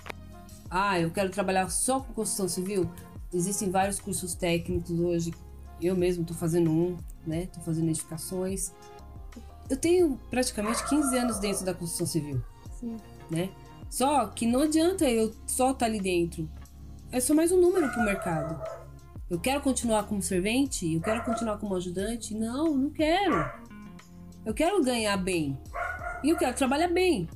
Ah, 0.71 0.99
eu 1.01 1.11
quero 1.11 1.29
trabalhar 1.31 1.69
só 1.71 1.99
com 1.99 2.13
construção 2.13 2.49
civil. 2.49 2.89
Existem 3.33 3.69
vários 3.69 3.99
cursos 3.99 4.35
técnicos 4.35 4.99
hoje. 5.01 5.35
Eu 5.83 5.97
mesmo 5.97 6.23
estou 6.23 6.37
fazendo 6.37 6.71
um, 6.71 6.97
né? 7.27 7.45
Estou 7.45 7.65
fazendo 7.65 7.89
edificações. 7.89 8.73
Eu 9.69 9.77
tenho 9.77 10.19
praticamente 10.31 10.87
15 10.89 11.19
anos 11.19 11.39
dentro 11.41 11.65
da 11.65 11.75
construção 11.75 12.07
civil, 12.07 12.41
Sim. 12.79 12.97
né? 13.29 13.51
Só 13.91 14.27
que 14.29 14.47
não 14.47 14.61
adianta 14.61 15.05
eu 15.11 15.35
só 15.49 15.73
estar 15.73 15.81
tá 15.81 15.87
ali 15.87 16.01
dentro. 16.01 16.49
É 17.11 17.19
só 17.19 17.35
mais 17.35 17.51
um 17.51 17.61
número 17.61 17.89
para 17.89 18.03
o 18.03 18.05
mercado. 18.05 18.63
Eu 19.29 19.41
quero 19.41 19.61
continuar 19.61 20.05
como 20.05 20.23
servente? 20.23 20.95
Eu 20.95 21.01
quero 21.01 21.25
continuar 21.25 21.59
como 21.59 21.75
ajudante? 21.75 22.35
Não, 22.35 22.77
não 22.77 22.91
quero. 22.91 23.51
Eu 24.47 24.55
quero 24.55 24.81
ganhar 24.81 25.17
bem. 25.17 25.59
E 26.23 26.29
eu 26.29 26.39
quero 26.39 26.57
trabalhar 26.57 26.87
bem. 26.87 27.29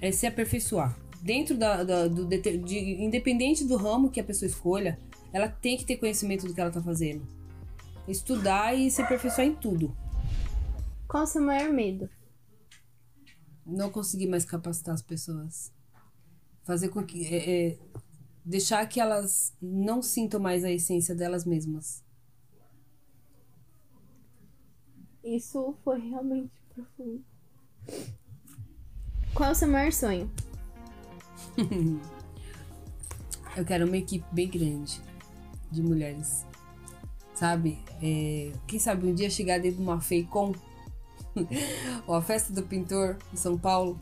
É 0.00 0.10
se 0.10 0.26
aperfeiçoar. 0.26 0.98
Dentro 1.22 1.56
da, 1.56 1.84
da 1.84 2.08
do 2.08 2.26
de, 2.26 2.78
independente 3.00 3.64
do 3.64 3.76
ramo 3.76 4.10
que 4.10 4.18
a 4.18 4.24
pessoa 4.24 4.48
escolha, 4.48 4.98
ela 5.32 5.48
tem 5.48 5.76
que 5.76 5.86
ter 5.86 5.98
conhecimento 5.98 6.44
do 6.44 6.52
que 6.52 6.60
ela 6.60 6.72
tá 6.72 6.82
fazendo. 6.82 7.24
Estudar 8.08 8.74
e 8.74 8.90
se 8.90 9.00
aperfeiçoar 9.00 9.46
em 9.46 9.54
tudo. 9.54 9.96
Qual 11.06 11.22
o 11.22 11.26
seu 11.26 11.40
maior 11.40 11.72
medo? 11.72 12.10
Não 13.64 13.88
conseguir 13.88 14.26
mais 14.26 14.44
capacitar 14.44 14.94
as 14.94 15.02
pessoas. 15.02 15.72
Fazer 16.64 16.88
com 16.88 17.04
que. 17.04 17.24
É, 17.24 17.68
é, 17.68 17.78
deixar 18.44 18.84
que 18.88 19.00
elas 19.00 19.54
não 19.62 20.02
sintam 20.02 20.40
mais 20.40 20.64
a 20.64 20.72
essência 20.72 21.14
delas 21.14 21.44
mesmas. 21.44 22.04
Isso 25.26 25.74
foi 25.82 25.98
realmente 25.98 26.52
profundo. 26.72 27.20
Qual 29.34 29.48
é 29.48 29.52
o 29.52 29.54
seu 29.56 29.66
maior 29.66 29.92
sonho? 29.92 30.30
Eu 33.56 33.64
quero 33.64 33.86
uma 33.86 33.96
equipe 33.96 34.24
bem 34.30 34.48
grande 34.48 35.02
de 35.72 35.82
mulheres. 35.82 36.46
Sabe? 37.34 37.76
É, 38.00 38.52
quem 38.68 38.78
sabe 38.78 39.08
um 39.08 39.14
dia 39.14 39.28
chegar 39.28 39.58
dentro 39.58 39.78
de 39.78 39.82
uma 39.82 40.00
FEICOM 40.00 40.54
ou 42.06 42.14
a 42.14 42.22
festa 42.22 42.52
do 42.52 42.62
pintor 42.62 43.18
em 43.32 43.36
São 43.36 43.58
Paulo 43.58 43.98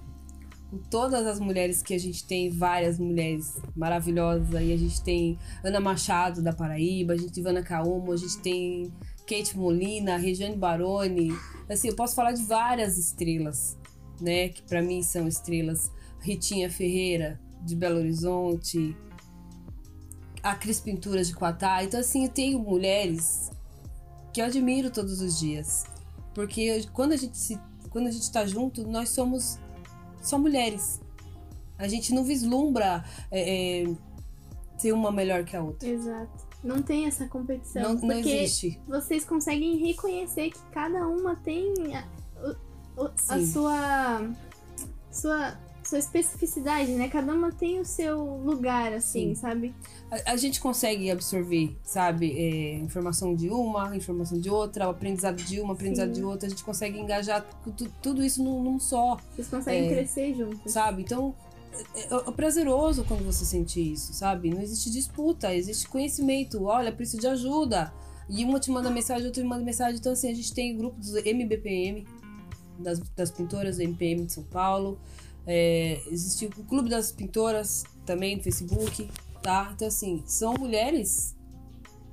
com 0.71 0.77
todas 0.91 1.27
as 1.27 1.41
mulheres 1.41 1.81
que 1.81 1.95
a 1.95 1.99
gente 1.99 2.27
tem, 2.27 2.51
várias 2.51 2.99
mulheres 2.99 3.57
maravilhosas. 3.75 4.55
Aí 4.55 4.75
a 4.75 4.77
gente 4.77 5.03
tem 5.03 5.39
Ana 5.65 5.81
Machado 5.81 6.43
da 6.43 6.53
Paraíba, 6.53 7.15
a 7.15 7.17
gente 7.17 7.33
tem 7.33 7.41
Ivana 7.41 7.63
Kaomo, 7.63 8.13
a 8.13 8.17
gente 8.17 8.39
tem 8.41 8.93
Kate 9.27 9.57
Molina, 9.57 10.17
Regiane 10.17 10.57
Baroni. 10.57 11.31
Assim, 11.69 11.89
eu 11.89 11.97
posso 11.97 12.15
falar 12.15 12.33
de 12.33 12.43
várias 12.43 12.99
estrelas, 12.99 13.79
né? 14.21 14.49
Que 14.49 14.63
para 14.63 14.83
mim 14.83 15.03
são 15.03 15.27
estrelas. 15.27 15.91
Ritinha 16.21 16.71
Ferreira, 16.71 17.41
de 17.63 17.77
Belo 17.77 17.99
Horizonte, 17.99 18.97
a 20.43 20.55
Cris 20.55 20.81
Pinturas 20.81 21.29
de 21.29 21.35
Quatá. 21.35 21.83
Então, 21.83 21.99
assim, 22.01 22.25
eu 22.25 22.31
tenho 22.31 22.59
mulheres 22.59 23.51
que 24.33 24.41
eu 24.41 24.45
admiro 24.45 24.91
todos 24.91 25.21
os 25.21 25.39
dias. 25.39 25.85
Porque 26.35 26.85
quando 26.93 27.13
a 27.13 27.17
gente 27.17 27.37
se, 27.37 27.59
quando 27.91 28.09
a 28.09 28.11
gente 28.11 28.31
tá 28.31 28.45
junto, 28.45 28.87
nós 28.87 29.09
somos 29.11 29.59
só 30.21 30.39
mulheres. 30.39 31.01
A 31.79 31.89
gente 31.89 32.13
não 32.13 32.25
vislumbra 32.25 33.05
é, 33.31 33.83
é, 33.83 33.95
ser 34.77 34.93
uma 34.93 35.11
melhor 35.11 35.45
que 35.45 35.57
a 35.57 35.63
outra. 35.63 35.89
Exato. 35.89 36.43
Não 36.64 36.83
tem 36.83 37.07
essa 37.07 37.29
competição. 37.29 37.94
Não, 37.94 38.00
não 38.00 38.18
existe. 38.18 38.81
Vocês 38.88 39.24
conseguem 39.24 39.77
reconhecer 39.77 40.50
que 40.50 40.61
cada 40.72 41.07
uma 41.07 41.37
tem 41.37 41.74
a, 41.94 42.05
a, 42.96 43.35
a 43.35 43.46
sua, 43.46 44.31
sua 45.12 45.59
sua 45.88 45.98
especificidade, 45.98 46.90
né? 46.92 47.09
Cada 47.09 47.33
uma 47.33 47.53
tem 47.53 47.79
o 47.81 47.85
seu 47.85 48.18
lugar, 48.18 48.92
assim, 48.92 49.29
Sim. 49.29 49.35
sabe? 49.35 49.74
A, 50.11 50.33
a, 50.33 50.37
gente 50.37 50.61
consegue 50.61 51.11
absorver, 51.11 51.77
sabe? 51.83 52.33
É, 52.33 52.77
informação 52.79 53.35
de 53.35 53.48
uma, 53.50 53.94
informação 53.96 54.40
de 54.40 54.48
outra, 54.48 54.87
o 54.87 54.90
aprendizado 54.90 55.37
de 55.42 55.61
uma, 55.61 55.74
aprendizado 55.74 56.14
Sim. 56.14 56.20
de 56.20 56.24
outra. 56.24 56.46
A 56.46 56.50
gente 56.50 56.64
consegue 56.64 56.98
engajar 56.98 57.46
tudo 58.03 58.24
isso 58.24 58.42
num, 58.42 58.62
num 58.62 58.81
só. 58.81 59.18
Vocês 59.35 59.48
conseguem 59.48 59.87
é, 59.87 59.94
crescer 59.94 60.35
juntos. 60.35 60.72
Sabe? 60.72 61.03
Então, 61.03 61.35
é, 61.95 62.15
é, 62.15 62.33
prazeroso 62.33 63.05
quando 63.05 63.25
você 63.25 63.45
sente 63.45 63.81
isso, 63.93 64.13
sabe? 64.13 64.51
Não 64.51 64.61
existe 64.61 64.91
disputa, 64.91 65.55
existe 65.55 65.89
conhecimento. 65.89 66.65
Olha, 66.65 66.93
preciso 66.93 67.21
de 67.21 67.27
ajuda. 67.27 67.93
E 68.29 68.45
uma 68.45 68.59
te 68.59 68.71
manda 68.71 68.91
mensagem, 68.91 69.27
outra 69.27 69.43
te 69.43 69.49
manda 69.49 69.63
mensagem. 69.63 69.99
Então, 69.99 70.13
assim, 70.13 70.31
a 70.31 70.35
gente 70.35 70.53
tem 70.53 70.77
grupo 70.77 70.99
dos 70.99 71.15
MBPM, 71.15 72.07
das, 72.79 72.99
das 73.11 73.31
pintoras 73.31 73.77
do 73.77 73.83
MPM 73.83 74.25
de 74.25 74.33
São 74.33 74.45
Paulo. 74.45 74.99
É, 75.47 76.01
existe 76.07 76.47
o 76.47 76.65
Clube 76.65 76.89
das 76.89 77.13
Pintoras 77.13 77.85
também 78.07 78.37
no 78.37 78.43
Facebook, 78.43 79.11
tá? 79.43 79.71
Então, 79.75 79.89
assim, 79.89 80.23
são 80.27 80.55
mulheres 80.55 81.35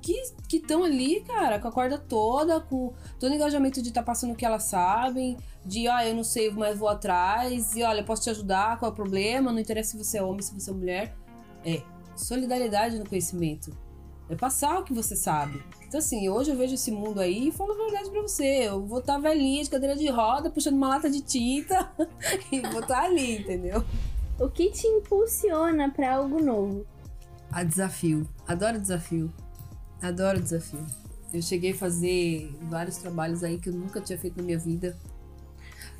que 0.01 0.57
estão 0.57 0.83
ali, 0.83 1.21
cara, 1.21 1.59
com 1.59 1.67
a 1.67 1.71
corda 1.71 1.97
toda, 1.97 2.59
com 2.59 2.93
todo 3.19 3.31
o 3.31 3.35
engajamento 3.35 3.81
de 3.81 3.89
estar 3.89 4.01
tá 4.01 4.05
passando 4.05 4.31
o 4.33 4.35
que 4.35 4.45
elas 4.45 4.63
sabem, 4.63 5.37
de, 5.65 5.87
ó, 5.87 5.93
ah, 5.93 6.07
eu 6.07 6.15
não 6.15 6.23
sei, 6.23 6.49
mas 6.51 6.77
vou 6.77 6.87
atrás, 6.87 7.75
e 7.75 7.83
olha, 7.83 8.03
posso 8.03 8.23
te 8.23 8.29
ajudar, 8.29 8.79
qual 8.79 8.89
é 8.89 8.93
o 8.93 8.95
problema, 8.95 9.51
não 9.51 9.59
interessa 9.59 9.91
se 9.91 9.97
você 9.97 10.17
é 10.17 10.23
homem, 10.23 10.41
se 10.41 10.53
você 10.53 10.71
é 10.71 10.73
mulher. 10.73 11.15
É 11.63 11.81
solidariedade 12.15 12.97
no 12.97 13.07
conhecimento. 13.07 13.71
É 14.29 14.35
passar 14.35 14.79
o 14.79 14.83
que 14.83 14.93
você 14.93 15.15
sabe. 15.15 15.61
Então, 15.85 15.99
assim, 15.99 16.29
hoje 16.29 16.51
eu 16.51 16.57
vejo 16.57 16.73
esse 16.73 16.89
mundo 16.89 17.19
aí 17.19 17.49
e 17.49 17.51
falo 17.51 17.73
a 17.73 17.75
verdade 17.75 18.09
pra 18.09 18.21
você. 18.21 18.67
Eu 18.67 18.85
vou 18.85 18.99
estar 18.99 19.15
tá 19.15 19.19
velhinha 19.19 19.63
de 19.63 19.69
cadeira 19.69 19.95
de 19.95 20.07
roda, 20.07 20.49
puxando 20.49 20.75
uma 20.75 20.87
lata 20.87 21.09
de 21.09 21.21
tinta 21.21 21.91
e 22.51 22.61
vou 22.61 22.79
estar 22.79 23.01
tá 23.01 23.03
ali, 23.03 23.39
entendeu? 23.39 23.83
O 24.39 24.49
que 24.49 24.71
te 24.71 24.87
impulsiona 24.87 25.91
para 25.91 26.15
algo 26.15 26.41
novo? 26.41 26.85
A 27.51 27.63
desafio. 27.63 28.27
Adoro 28.47 28.79
desafio. 28.79 29.31
Adoro 30.01 30.39
desafio. 30.39 30.85
Eu 31.33 31.41
cheguei 31.41 31.71
a 31.71 31.75
fazer 31.75 32.55
vários 32.63 32.97
trabalhos 32.97 33.43
aí 33.43 33.59
que 33.59 33.69
eu 33.69 33.73
nunca 33.73 33.99
tinha 33.99 34.17
feito 34.17 34.37
na 34.37 34.43
minha 34.43 34.57
vida. 34.57 34.97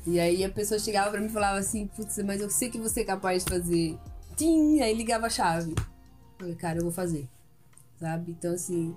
E 0.06 0.18
aí 0.18 0.44
a 0.44 0.50
pessoa 0.50 0.80
chegava 0.80 1.10
pra 1.10 1.20
mim 1.20 1.26
e 1.26 1.30
falava 1.30 1.58
assim, 1.58 1.86
putz, 1.86 2.18
mas 2.24 2.40
eu 2.40 2.50
sei 2.50 2.68
que 2.70 2.78
você 2.78 3.00
é 3.02 3.04
capaz 3.04 3.44
de 3.44 3.50
fazer. 3.50 3.98
Tim! 4.36 4.80
Aí 4.80 4.94
ligava 4.94 5.26
a 5.26 5.30
chave. 5.30 5.74
Falei, 6.38 6.54
cara, 6.56 6.78
eu 6.78 6.82
vou 6.82 6.92
fazer. 6.92 7.28
Sabe? 7.98 8.32
Então 8.32 8.52
assim. 8.52 8.94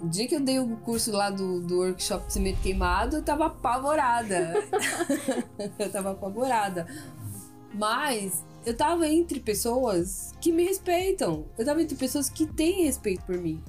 O 0.00 0.08
dia 0.08 0.26
que 0.26 0.34
eu 0.34 0.40
dei 0.40 0.58
o 0.58 0.76
curso 0.78 1.12
lá 1.12 1.30
do, 1.30 1.60
do 1.60 1.76
workshop 1.76 2.26
de 2.26 2.32
cimento 2.32 2.60
queimado, 2.60 3.16
eu 3.16 3.22
tava 3.22 3.46
apavorada. 3.46 4.54
eu 5.78 5.92
tava 5.92 6.12
apavorada. 6.12 6.86
Mas 7.72 8.42
eu 8.64 8.76
tava 8.76 9.06
entre 9.06 9.38
pessoas 9.40 10.32
que 10.40 10.50
me 10.50 10.64
respeitam. 10.64 11.46
Eu 11.56 11.64
tava 11.64 11.82
entre 11.82 11.96
pessoas 11.96 12.28
que 12.28 12.46
têm 12.46 12.84
respeito 12.84 13.24
por 13.24 13.38
mim. 13.38 13.62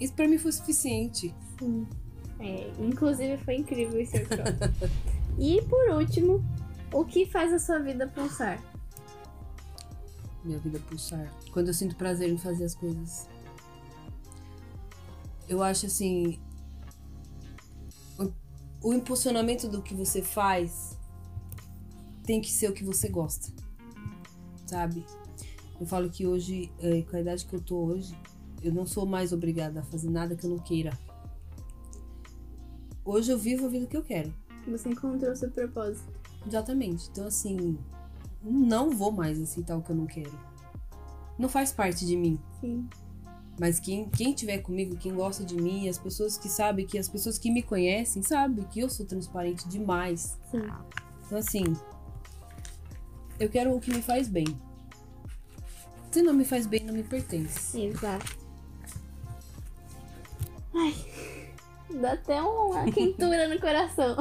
Isso 0.00 0.14
para 0.14 0.28
mim 0.28 0.38
foi 0.38 0.52
suficiente. 0.52 1.34
Sim. 1.58 1.86
É, 2.40 2.70
inclusive 2.78 3.36
foi 3.38 3.56
incrível 3.56 4.00
esse 4.00 4.16
e 5.38 5.60
por 5.62 5.90
último, 5.90 6.44
o 6.92 7.04
que 7.04 7.26
faz 7.26 7.52
a 7.52 7.58
sua 7.58 7.78
vida 7.80 8.06
pulsar? 8.06 8.62
Minha 10.44 10.58
vida 10.58 10.78
pulsar. 10.88 11.32
Quando 11.52 11.68
eu 11.68 11.74
sinto 11.74 11.96
prazer 11.96 12.28
em 12.28 12.38
fazer 12.38 12.64
as 12.64 12.74
coisas. 12.74 13.28
Eu 15.48 15.62
acho 15.62 15.86
assim. 15.86 16.38
O, 18.18 18.88
o 18.88 18.94
impulsionamento 18.94 19.68
do 19.68 19.82
que 19.82 19.94
você 19.94 20.22
faz 20.22 20.96
tem 22.24 22.40
que 22.40 22.50
ser 22.50 22.70
o 22.70 22.72
que 22.72 22.84
você 22.84 23.08
gosta 23.08 23.52
sabe? 24.68 25.04
Eu 25.80 25.86
falo 25.86 26.10
que 26.10 26.26
hoje, 26.26 26.70
é, 26.80 27.02
com 27.02 27.16
a 27.16 27.20
idade 27.20 27.46
que 27.46 27.54
eu 27.54 27.60
tô 27.60 27.76
hoje, 27.76 28.14
eu 28.62 28.72
não 28.72 28.86
sou 28.86 29.06
mais 29.06 29.32
obrigada 29.32 29.80
a 29.80 29.82
fazer 29.82 30.10
nada 30.10 30.36
que 30.36 30.44
eu 30.44 30.50
não 30.50 30.58
queira. 30.58 30.92
Hoje 33.10 33.32
eu 33.32 33.38
vivo 33.38 33.64
a 33.64 33.68
vida 33.70 33.86
que 33.86 33.96
eu 33.96 34.02
quero. 34.02 34.34
Você 34.66 34.90
encontrou 34.90 35.34
seu 35.34 35.50
propósito. 35.50 36.12
Exatamente. 36.46 37.08
Então, 37.10 37.26
assim, 37.26 37.78
não 38.42 38.90
vou 38.90 39.10
mais 39.10 39.40
aceitar 39.40 39.78
o 39.78 39.82
que 39.82 39.88
eu 39.88 39.96
não 39.96 40.04
quero. 40.04 40.38
Não 41.38 41.48
faz 41.48 41.72
parte 41.72 42.04
de 42.04 42.14
mim. 42.14 42.38
Sim. 42.60 42.86
Mas 43.58 43.80
quem, 43.80 44.10
quem 44.10 44.34
tiver 44.34 44.58
comigo, 44.58 44.94
quem 44.94 45.14
gosta 45.14 45.42
de 45.42 45.56
mim, 45.56 45.88
as 45.88 45.96
pessoas 45.96 46.36
que 46.36 46.50
sabem, 46.50 46.86
que 46.86 46.98
as 46.98 47.08
pessoas 47.08 47.38
que 47.38 47.50
me 47.50 47.62
conhecem, 47.62 48.22
sabem 48.22 48.62
que 48.66 48.80
eu 48.80 48.90
sou 48.90 49.06
transparente 49.06 49.66
demais. 49.66 50.36
Sim. 50.50 50.68
Então, 51.24 51.38
assim, 51.38 51.64
eu 53.40 53.48
quero 53.48 53.74
o 53.74 53.80
que 53.80 53.90
me 53.90 54.02
faz 54.02 54.28
bem. 54.28 54.44
Se 56.10 56.20
não 56.20 56.34
me 56.34 56.44
faz 56.44 56.66
bem, 56.66 56.84
não 56.84 56.92
me 56.92 57.02
pertence. 57.02 57.80
Exato. 57.80 58.36
Ai, 60.74 61.07
dá 61.94 62.12
até 62.12 62.40
uma 62.40 62.84
quentura 62.90 63.48
no 63.48 63.60
coração. 63.60 64.16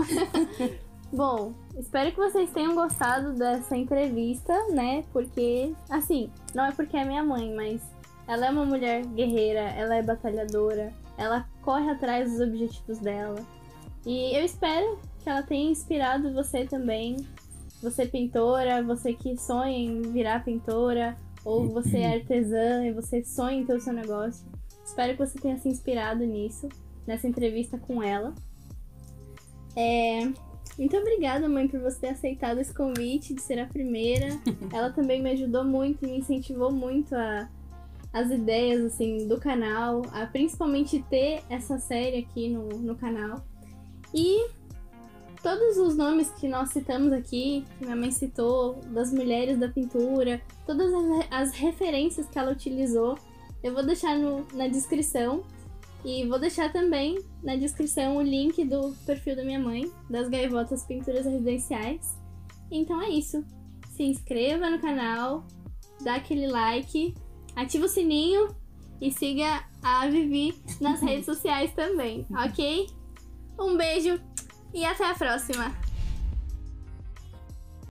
Bom, 1.12 1.54
espero 1.78 2.12
que 2.12 2.18
vocês 2.18 2.52
tenham 2.52 2.76
gostado 2.76 3.34
dessa 3.34 3.78
entrevista, 3.78 4.54
né? 4.72 5.04
Porque, 5.14 5.74
assim, 5.90 6.30
não 6.54 6.66
é 6.66 6.72
porque 6.72 6.98
é 6.98 7.06
minha 7.06 7.24
mãe, 7.24 7.54
mas 7.56 7.82
ela 8.28 8.48
é 8.48 8.50
uma 8.50 8.66
mulher 8.66 9.06
guerreira, 9.06 9.62
ela 9.62 9.96
é 9.96 10.04
batalhadora, 10.04 10.92
ela 11.18 11.48
corre 11.62 11.90
atrás 11.90 12.32
dos 12.32 12.42
objetivos 12.42 13.00
dela. 13.00 13.40
E 14.06 14.38
eu 14.38 14.44
espero 14.44 15.00
que 15.24 15.30
ela 15.30 15.44
tenha 15.44 15.72
inspirado 15.72 16.34
você 16.34 16.66
também 16.66 17.26
você 17.82 18.06
pintora, 18.06 18.84
você 18.84 19.14
que 19.14 19.38
sonha 19.38 19.78
em 19.78 20.02
virar 20.02 20.44
pintora, 20.44 21.18
ou 21.46 21.70
você 21.70 22.00
é 22.00 22.16
artesã 22.16 22.86
e 22.86 22.92
você 22.92 23.24
sonha 23.24 23.60
em 23.60 23.66
ter 23.66 23.76
o 23.76 23.82
seu 23.82 23.94
negócio. 23.94 24.46
Espero 24.84 25.14
que 25.14 25.26
você 25.26 25.40
tenha 25.40 25.58
se 25.58 25.70
inspirado 25.70 26.26
nisso, 26.26 26.68
nessa 27.08 27.28
entrevista 27.28 27.78
com 27.78 28.04
ela. 28.04 28.36
É... 29.76 30.30
Muito 30.78 30.96
obrigada, 30.96 31.50
mãe, 31.50 31.68
por 31.68 31.80
você 31.80 32.02
ter 32.02 32.10
aceitado 32.10 32.60
esse 32.60 32.74
convite 32.74 33.34
de 33.34 33.42
ser 33.42 33.58
a 33.58 33.66
primeira. 33.66 34.28
Ela 34.72 34.92
também 34.92 35.24
me 35.24 35.32
ajudou 35.32 35.64
muito 35.64 36.06
e 36.06 36.08
me 36.08 36.20
incentivou 36.20 36.72
muito 36.72 37.16
a, 37.16 37.50
as 38.14 38.30
ideias, 38.30 38.86
assim, 38.86 39.28
do 39.28 39.40
canal, 39.40 40.04
a 40.12 40.28
principalmente 40.28 41.04
ter 41.10 41.42
essa 41.50 41.80
série 41.80 42.18
aqui 42.18 42.50
no, 42.50 42.68
no 42.68 42.96
canal. 42.96 43.44
E 44.14 44.50
todos 45.42 45.78
os 45.78 45.96
nomes 45.96 46.30
que 46.32 46.48
nós 46.48 46.70
citamos 46.70 47.12
aqui, 47.12 47.66
que 47.78 47.86
minha 47.86 47.96
mãe 47.96 48.12
citou, 48.12 48.80
das 48.92 49.12
mulheres 49.12 49.58
da 49.58 49.70
pintura, 49.70 50.42
todas 50.66 50.94
as, 50.94 51.28
as 51.32 51.52
referências 51.54 52.28
que 52.28 52.38
ela 52.38 52.52
utilizou, 52.52 53.18
eu 53.64 53.74
vou 53.74 53.84
deixar 53.84 54.18
no, 54.18 54.46
na 54.54 54.68
descrição. 54.68 55.44
E 56.06 56.26
vou 56.26 56.40
deixar 56.40 56.72
também 56.72 57.24
na 57.44 57.56
descrição 57.56 58.18
o 58.18 58.22
link 58.22 58.64
do 58.66 58.94
perfil 59.06 59.36
da 59.36 59.44
minha 59.44 59.60
mãe, 59.60 59.92
das 60.10 60.30
Gaivotas 60.30 60.86
Pinturas 60.86 61.26
Residenciais. 61.26 62.18
Então 62.72 63.02
é 63.02 63.10
isso. 63.10 63.44
Se 63.96 64.04
inscreva 64.04 64.70
no 64.70 64.80
canal, 64.80 65.46
dá 66.02 66.16
aquele 66.16 66.48
like, 66.48 67.16
ativa 67.56 67.86
o 67.86 67.90
sininho 67.90 68.56
e 69.02 69.12
siga 69.12 69.64
a 69.82 70.08
Vivi 70.08 70.56
nas 70.80 71.02
redes 71.02 71.26
sociais 71.28 71.74
também, 71.74 72.26
ok? 72.32 72.88
Um 73.60 73.76
beijo 73.76 74.20
e 74.74 74.86
até 74.86 75.10
a 75.10 75.16
próxima! 75.16 75.87